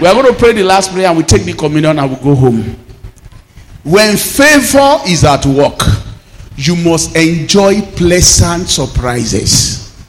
We 0.05 0.11
are 0.11 0.13
going 0.13 0.35
to 0.35 0.39
pray 0.39 0.53
the 0.53 0.63
last 0.63 0.93
prayer 0.93 1.07
and 1.07 1.17
we 1.17 1.23
take 1.23 1.45
the 1.45 1.55
communion 1.55 1.99
and 1.99 2.11
we 2.11 2.17
go 2.23 2.35
home. 2.35 2.77
When 3.85 4.19
favor 4.19 4.99
is 5.07 5.25
at 5.25 5.47
work, 5.47 5.81
you 6.57 6.77
must 6.77 7.17
enjoy 7.17 7.81
pleasant 7.81 8.69
surprises. 8.69 10.05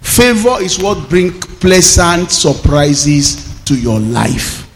Favor 0.00 0.62
is 0.62 0.78
what 0.78 1.10
brings 1.10 1.44
pleasant 1.60 2.30
surprises 2.30 3.62
to 3.66 3.78
your 3.78 4.00
life. 4.00 4.66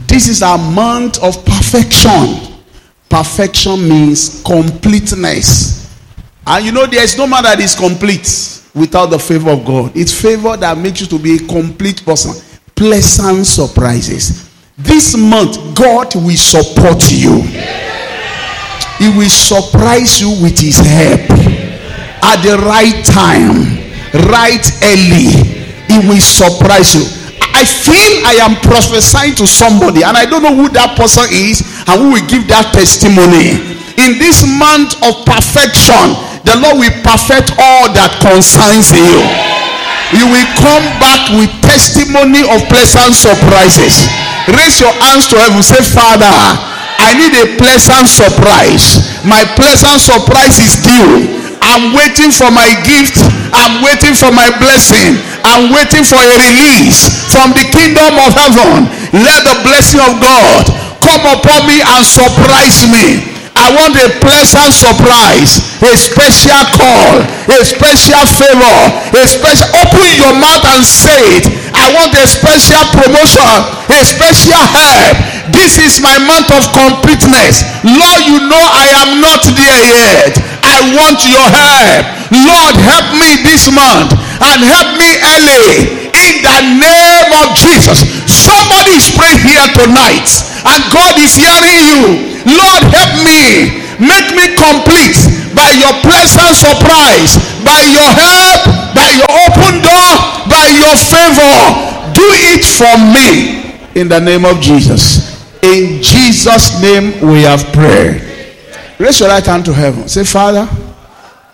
This 0.00 0.28
is 0.28 0.42
a 0.42 0.58
month 0.58 1.18
of 1.22 1.42
perfection. 1.46 2.60
Perfection 3.08 3.88
means 3.88 4.42
completeness. 4.42 5.96
And 6.46 6.66
you 6.66 6.72
know, 6.72 6.84
there 6.84 7.02
is 7.02 7.16
no 7.16 7.26
man 7.26 7.44
that 7.44 7.58
is 7.60 7.74
complete 7.74 8.62
without 8.74 9.06
the 9.06 9.18
favor 9.18 9.52
of 9.52 9.64
God. 9.64 9.96
It's 9.96 10.12
favor 10.12 10.54
that 10.58 10.76
makes 10.76 11.00
you 11.00 11.06
to 11.06 11.18
be 11.18 11.36
a 11.36 11.48
complete 11.48 12.04
person. 12.04 12.49
Pleasant 12.80 13.44
surprises. 13.44 14.48
This 14.78 15.12
month, 15.12 15.76
God 15.76 16.16
will 16.16 16.32
support 16.32 17.12
you. 17.12 17.44
He 18.96 19.12
will 19.12 19.28
surprise 19.28 20.16
you 20.16 20.32
with 20.40 20.56
his 20.56 20.80
help 20.80 21.28
at 22.24 22.40
the 22.40 22.56
right 22.64 22.96
time, 23.04 23.76
right 24.32 24.64
early. 24.80 25.28
He 25.92 26.00
will 26.08 26.24
surprise 26.24 26.96
you. 26.96 27.04
I 27.52 27.68
feel 27.68 28.24
I 28.24 28.40
am 28.48 28.56
prophesying 28.64 29.34
to 29.36 29.46
somebody, 29.46 30.00
and 30.00 30.16
I 30.16 30.24
don't 30.24 30.40
know 30.42 30.56
who 30.56 30.72
that 30.72 30.96
person 30.96 31.28
is 31.36 31.60
and 31.84 32.00
who 32.00 32.16
will 32.16 32.26
give 32.32 32.48
that 32.48 32.72
testimony. 32.72 33.60
In 34.00 34.16
this 34.16 34.40
month 34.56 34.96
of 35.04 35.20
perfection, 35.28 36.16
the 36.48 36.56
Lord 36.56 36.80
will 36.80 36.96
perfect 37.04 37.52
all 37.60 37.92
that 37.92 38.16
concerns 38.24 38.88
you. 38.96 39.49
You 40.10 40.26
will 40.26 40.48
come 40.58 40.86
back 40.98 41.30
with 41.38 41.50
testimony 41.62 42.42
of 42.50 42.66
pleasant 42.66 43.14
surprises. 43.14 44.10
Raise 44.50 44.82
your 44.82 44.90
hands 44.98 45.30
to 45.30 45.38
heaven. 45.38 45.62
Say, 45.62 45.78
Father, 45.86 46.26
I 46.98 47.14
need 47.14 47.30
a 47.38 47.54
pleasant 47.54 48.10
surprise. 48.10 49.06
My 49.22 49.46
pleasant 49.54 50.02
surprise 50.02 50.58
is 50.58 50.74
due. 50.82 51.30
I'm 51.62 51.94
waiting 51.94 52.34
for 52.34 52.50
my 52.50 52.66
gift. 52.82 53.22
I'm 53.54 53.86
waiting 53.86 54.18
for 54.18 54.34
my 54.34 54.50
blessing. 54.58 55.22
I'm 55.46 55.70
waiting 55.70 56.02
for 56.02 56.18
a 56.18 56.34
release 56.42 57.30
from 57.30 57.54
the 57.54 57.62
kingdom 57.70 58.18
of 58.18 58.34
heaven. 58.34 58.90
Let 59.14 59.46
the 59.46 59.62
blessing 59.62 60.02
of 60.02 60.18
God 60.18 60.66
come 60.98 61.22
upon 61.22 61.70
me 61.70 61.78
and 61.78 62.02
surprise 62.02 62.82
me. 62.90 63.29
I 63.58 63.70
want 63.74 63.94
a 63.98 64.08
pleasant 64.22 64.72
surprise, 64.74 65.58
a 65.82 65.92
special 65.98 66.62
call, 66.74 67.22
a 67.50 67.58
special 67.66 68.22
favor, 68.38 68.78
a 69.14 69.22
special. 69.26 69.66
Open 69.78 70.08
your 70.14 70.34
mouth 70.38 70.64
and 70.74 70.82
say 70.86 71.38
it. 71.38 71.46
I 71.74 71.90
want 71.94 72.14
a 72.14 72.26
special 72.26 72.82
promotion, 72.94 73.54
a 73.90 74.00
special 74.06 74.58
help. 74.58 75.16
This 75.50 75.82
is 75.82 75.98
my 75.98 76.14
month 76.22 76.50
of 76.54 76.70
completeness. 76.70 77.66
Lord, 77.82 78.22
you 78.22 78.38
know 78.46 78.64
I 78.70 78.86
am 79.02 79.18
not 79.18 79.42
there 79.42 79.82
yet. 79.82 80.38
I 80.62 80.94
want 80.94 81.26
your 81.26 81.48
help. 81.50 82.04
Lord, 82.30 82.74
help 82.78 83.18
me 83.18 83.42
this 83.42 83.66
month 83.66 84.14
and 84.14 84.58
help 84.62 84.94
me 84.94 85.10
early 85.18 86.06
in 86.14 86.34
the 86.46 86.58
name 86.78 87.30
of 87.42 87.58
Jesus. 87.58 88.06
Somebody 88.30 88.94
is 88.94 89.10
praying 89.10 89.42
here 89.42 89.66
tonight 89.74 90.30
and 90.70 90.80
God 90.94 91.18
is 91.18 91.34
hearing 91.34 91.82
you. 91.82 92.29
Lord, 92.46 92.82
help 92.92 93.12
me. 93.24 93.80
Make 94.00 94.32
me 94.32 94.56
complete 94.56 95.18
by 95.52 95.76
your 95.76 95.92
pleasant 96.00 96.56
surprise, 96.56 97.36
by 97.60 97.84
your 97.84 98.10
help, 98.16 98.60
by 98.96 99.12
your 99.12 99.28
open 99.44 99.84
door, 99.84 100.12
by 100.48 100.72
your 100.72 100.96
favor. 100.96 101.56
Do 102.16 102.24
it 102.52 102.64
for 102.64 102.96
me 103.12 104.00
in 104.00 104.08
the 104.08 104.20
name 104.20 104.44
of 104.44 104.60
Jesus. 104.60 105.36
In 105.62 106.02
Jesus' 106.02 106.80
name 106.80 107.12
we 107.20 107.42
have 107.42 107.64
prayed. 107.72 108.22
Raise 108.98 109.20
your 109.20 109.28
right 109.28 109.44
hand 109.44 109.64
to 109.66 109.72
heaven. 109.74 110.08
Say, 110.08 110.24
Father, 110.24 110.68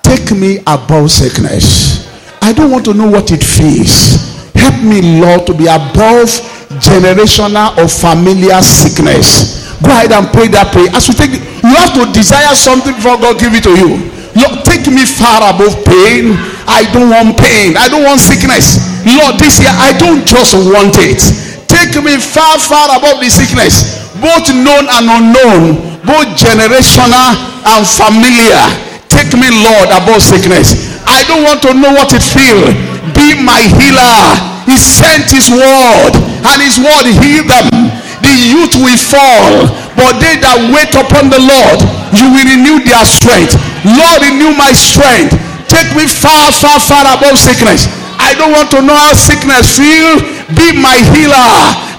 take 0.03 0.31
me 0.31 0.59
above 0.67 1.11
sickness. 1.11 2.07
I 2.41 2.53
don't 2.53 2.71
want 2.71 2.85
to 2.85 2.95
know 2.95 3.11
what 3.11 3.33
it 3.33 3.43
feels. 3.43 4.53
Help 4.55 4.83
me, 4.85 5.21
Lord, 5.21 5.47
to 5.47 5.55
be 5.55 5.67
above 5.67 6.31
generational 6.79 7.77
or 7.77 7.89
familiar 7.89 8.63
sickness. 8.63 9.66
Go 9.85 9.93
ahead 9.93 10.13
and 10.13 10.29
pray 10.33 10.49
that 10.53 10.73
prayer. 10.73 10.89
As 10.97 11.09
you 11.09 11.15
take, 11.15 11.37
you 11.37 11.75
have 11.77 11.93
to 11.97 12.09
desire 12.13 12.55
something 12.57 12.97
before 12.97 13.21
God 13.21 13.37
give 13.37 13.53
it 13.53 13.65
to 13.69 13.75
you. 13.77 14.01
Lord, 14.37 14.65
take 14.69 14.85
me 14.89 15.05
far 15.09 15.41
above 15.49 15.81
pain. 15.85 16.37
I 16.69 16.85
don't 16.93 17.09
want 17.09 17.41
pain. 17.41 17.77
I 17.77 17.89
don't 17.89 18.05
want 18.05 18.21
sickness. 18.21 18.81
Lord, 19.05 19.41
this 19.41 19.61
year 19.61 19.73
I 19.73 19.97
don't 19.97 20.25
just 20.29 20.53
want 20.53 20.97
it. 21.01 21.21
Take 21.69 21.97
me 22.01 22.17
far, 22.21 22.61
far 22.61 22.93
above 22.97 23.21
the 23.21 23.29
sickness, 23.29 24.01
both 24.21 24.49
known 24.53 24.89
and 24.89 25.07
unknown, 25.09 25.63
both 26.05 26.29
generational 26.39 27.37
and 27.69 27.85
familiar. 27.85 28.61
Take 29.13 29.33
me, 29.37 29.49
Lord, 29.51 29.89
above 29.93 30.21
sickness. 30.23 30.77
I 31.09 31.25
don't 31.29 31.45
want 31.45 31.63
to 31.65 31.73
know 31.73 31.93
what 31.93 32.13
it 32.13 32.25
feels. 32.25 32.73
Be 33.17 33.37
my 33.41 33.61
healer. 33.81 34.21
He 34.67 34.77
sent 34.77 35.31
his 35.31 35.49
word, 35.49 36.13
and 36.17 36.59
his 36.61 36.77
word 36.77 37.07
healed 37.23 37.49
them. 37.49 37.71
The 38.25 38.33
youth 38.33 38.75
will 38.81 38.97
fall, 38.97 39.69
but 39.97 40.21
they 40.21 40.41
that 40.41 40.73
wait 40.73 40.93
upon 40.97 41.29
the 41.29 41.41
Lord, 41.41 41.79
you 42.17 42.27
will 42.33 42.49
renew 42.49 42.81
their 42.85 43.05
strength. 43.05 43.57
Lord, 43.85 44.25
renew 44.25 44.57
my 44.57 44.73
strength. 44.73 45.37
Take 45.69 45.91
me 45.93 46.09
far, 46.09 46.49
far, 46.55 46.81
far 46.81 47.05
above 47.17 47.37
sickness. 47.37 47.91
I 48.17 48.33
don't 48.39 48.55
want 48.55 48.73
to 48.73 48.81
know 48.81 48.97
how 48.97 49.13
sickness 49.13 49.77
feel. 49.77 50.19
Be 50.57 50.73
my 50.73 50.97
healer. 51.13 51.53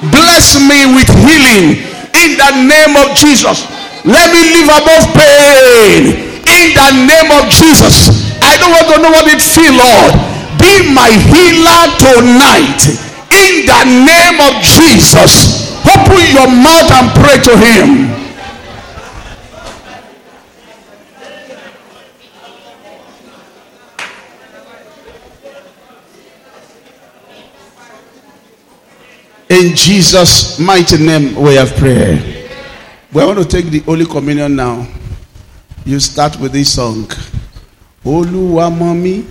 Bless 0.10 0.58
me 0.58 0.90
with 0.96 1.10
healing 1.26 1.84
in 2.18 2.38
the 2.38 2.52
name 2.66 2.98
of 2.98 3.14
Jesus. 3.14 3.66
Let 4.08 4.32
me 4.32 4.42
live 4.56 4.70
above 4.72 5.04
pain 5.14 6.28
in 6.48 6.66
the 6.74 6.90
name 7.06 7.30
of 7.36 7.52
Jesus. 7.52 8.10
I 8.42 8.56
don't 8.58 8.72
want 8.72 8.88
to 8.94 8.98
know 9.04 9.12
what 9.12 9.28
it 9.28 9.44
feel, 9.44 9.76
Lord. 9.76 10.14
Be 10.58 10.90
my 10.96 11.12
healer 11.30 11.84
tonight 12.00 12.82
in 13.36 13.68
the 13.68 13.82
name 14.08 14.38
of 14.42 14.64
Jesus. 14.64 15.57
Open 15.88 16.24
your 16.36 16.48
mouth 16.48 16.92
and 16.92 17.08
pray 17.16 17.38
to 17.48 17.58
him. 17.58 18.18
In 29.50 29.76
Jesus' 29.76 30.60
mighty 30.60 30.98
name, 30.98 31.34
we 31.36 31.56
have 31.56 31.74
prayer. 31.78 32.22
We 33.14 33.24
want 33.26 33.40
to 33.40 33.46
take 33.46 33.68
the 33.72 33.80
Holy 33.80 34.06
Communion 34.06 34.56
now. 34.58 34.86
You 35.86 36.00
start 36.02 36.38
with 36.40 36.52
this 36.52 36.74
song. 36.76 37.08
Olúwa 38.06 38.70
mọ̀ 38.70 38.94
mí, 38.94 39.24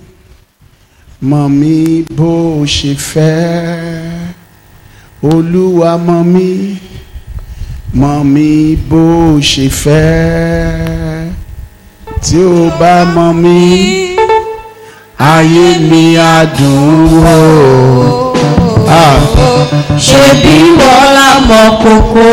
mọ̀ 1.22 2.04
bó 2.16 2.64
fẹ́. 2.96 4.34
Olúwa 5.22 5.90
mọ̀ 6.06 6.22
mí, 6.32 6.48
mọ̀ 8.00 8.18
mí 8.32 8.76
bó 8.90 9.02
ṣe 9.50 9.66
fẹ́. 9.82 11.30
Tí 12.24 12.38
o 12.44 12.70
bá 12.80 12.94
mọ̀ 13.14 13.32
mí, 13.42 13.58
ayé 15.34 15.66
mi 15.90 16.02
á 16.16 16.34
dùn 16.58 17.08
wò. 17.22 17.36
Ah. 18.88 19.18
ṣebí 20.06 20.56
wọ́n 20.78 21.04
la 21.16 21.28
mọ̀ 21.48 21.66
kókó 21.82 22.26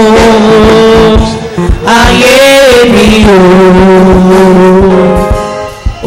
ayé 1.99 2.37
mi 2.93 3.07
o 3.37 3.41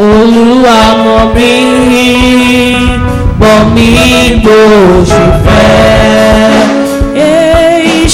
olúwa 0.06 0.78
mọ̀ 1.04 1.22
mí 1.34 1.52
bọ̀ 3.40 3.56
mí 3.74 3.88
bó 4.44 4.56
ṣe 5.10 5.24
fẹ́ 5.44 5.95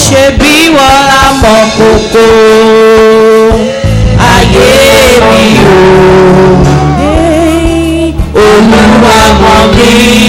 ṣe 0.07 0.23
bí 0.39 0.53
wọ́n 0.75 0.97
la 1.09 1.21
mọ̀ 1.41 1.59
kókó 1.77 2.25
ayé 4.31 4.69
mi 5.29 5.43
o 8.35 8.45
olúwa 8.45 9.17
mọ̀ 9.41 9.61
mí. 9.75 10.22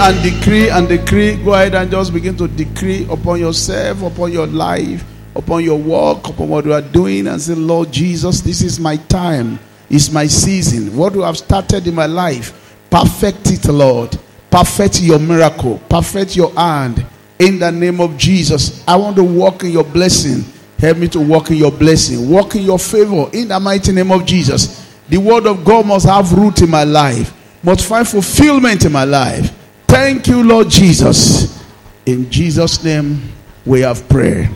And 0.00 0.22
decree 0.22 0.70
and 0.70 0.88
decree. 0.88 1.36
Go 1.36 1.52
ahead 1.52 1.74
and 1.74 1.90
just 1.90 2.12
begin 2.12 2.36
to 2.38 2.48
decree 2.48 3.06
upon 3.10 3.38
yourself, 3.38 4.02
upon 4.02 4.32
your 4.32 4.46
life, 4.46 5.04
upon 5.36 5.62
your 5.62 5.78
work, 5.78 6.26
upon 6.26 6.48
what 6.48 6.64
you 6.64 6.72
are 6.72 6.80
doing, 6.80 7.26
and 7.26 7.40
say, 7.40 7.54
Lord 7.54 7.92
Jesus, 7.92 8.40
this 8.40 8.62
is 8.62 8.80
my 8.80 8.96
time, 8.96 9.58
it's 9.90 10.10
my 10.10 10.26
season. 10.26 10.96
What 10.96 11.14
you 11.14 11.20
have 11.20 11.36
started 11.36 11.86
in 11.86 11.94
my 11.94 12.06
life, 12.06 12.76
perfect 12.88 13.50
it, 13.50 13.66
Lord. 13.66 14.18
Perfect 14.50 15.00
your 15.02 15.20
miracle, 15.20 15.80
perfect 15.88 16.34
your 16.34 16.50
hand 16.54 17.06
in 17.38 17.58
the 17.58 17.70
name 17.70 18.00
of 18.00 18.16
Jesus. 18.16 18.82
I 18.88 18.96
want 18.96 19.14
to 19.16 19.22
walk 19.22 19.62
in 19.62 19.70
your 19.70 19.84
blessing. 19.84 20.44
Help 20.78 20.98
me 20.98 21.08
to 21.08 21.20
walk 21.20 21.50
in 21.50 21.56
your 21.56 21.70
blessing, 21.70 22.28
walk 22.28 22.56
in 22.56 22.62
your 22.62 22.78
favor 22.78 23.28
in 23.32 23.48
the 23.48 23.60
mighty 23.60 23.92
name 23.92 24.10
of 24.10 24.24
Jesus. 24.24 24.96
The 25.08 25.18
word 25.18 25.46
of 25.46 25.64
God 25.64 25.86
must 25.86 26.06
have 26.06 26.32
root 26.32 26.62
in 26.62 26.70
my 26.70 26.84
life, 26.84 27.34
must 27.62 27.86
find 27.86 28.08
fulfillment 28.08 28.84
in 28.86 28.92
my 28.92 29.04
life. 29.04 29.54
Thank 29.90 30.28
you, 30.28 30.44
Lord 30.44 30.70
Jesus. 30.70 31.60
In 32.06 32.30
Jesus' 32.30 32.84
name, 32.84 33.20
we 33.66 33.80
have 33.80 34.08
prayer. 34.08 34.48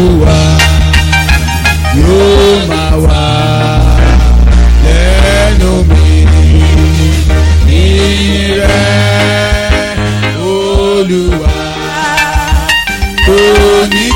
Olúwa, 0.00 0.38
yóò 2.00 2.48
máa 2.70 2.94
wà 3.04 3.22
lẹ́nu 4.84 5.72
mi. 5.88 6.04
Yìnyín 7.68 8.52
rẹ̀, 8.70 9.94
Olúwa, 10.52 11.54
kò 13.26 13.38
ní 13.92 14.06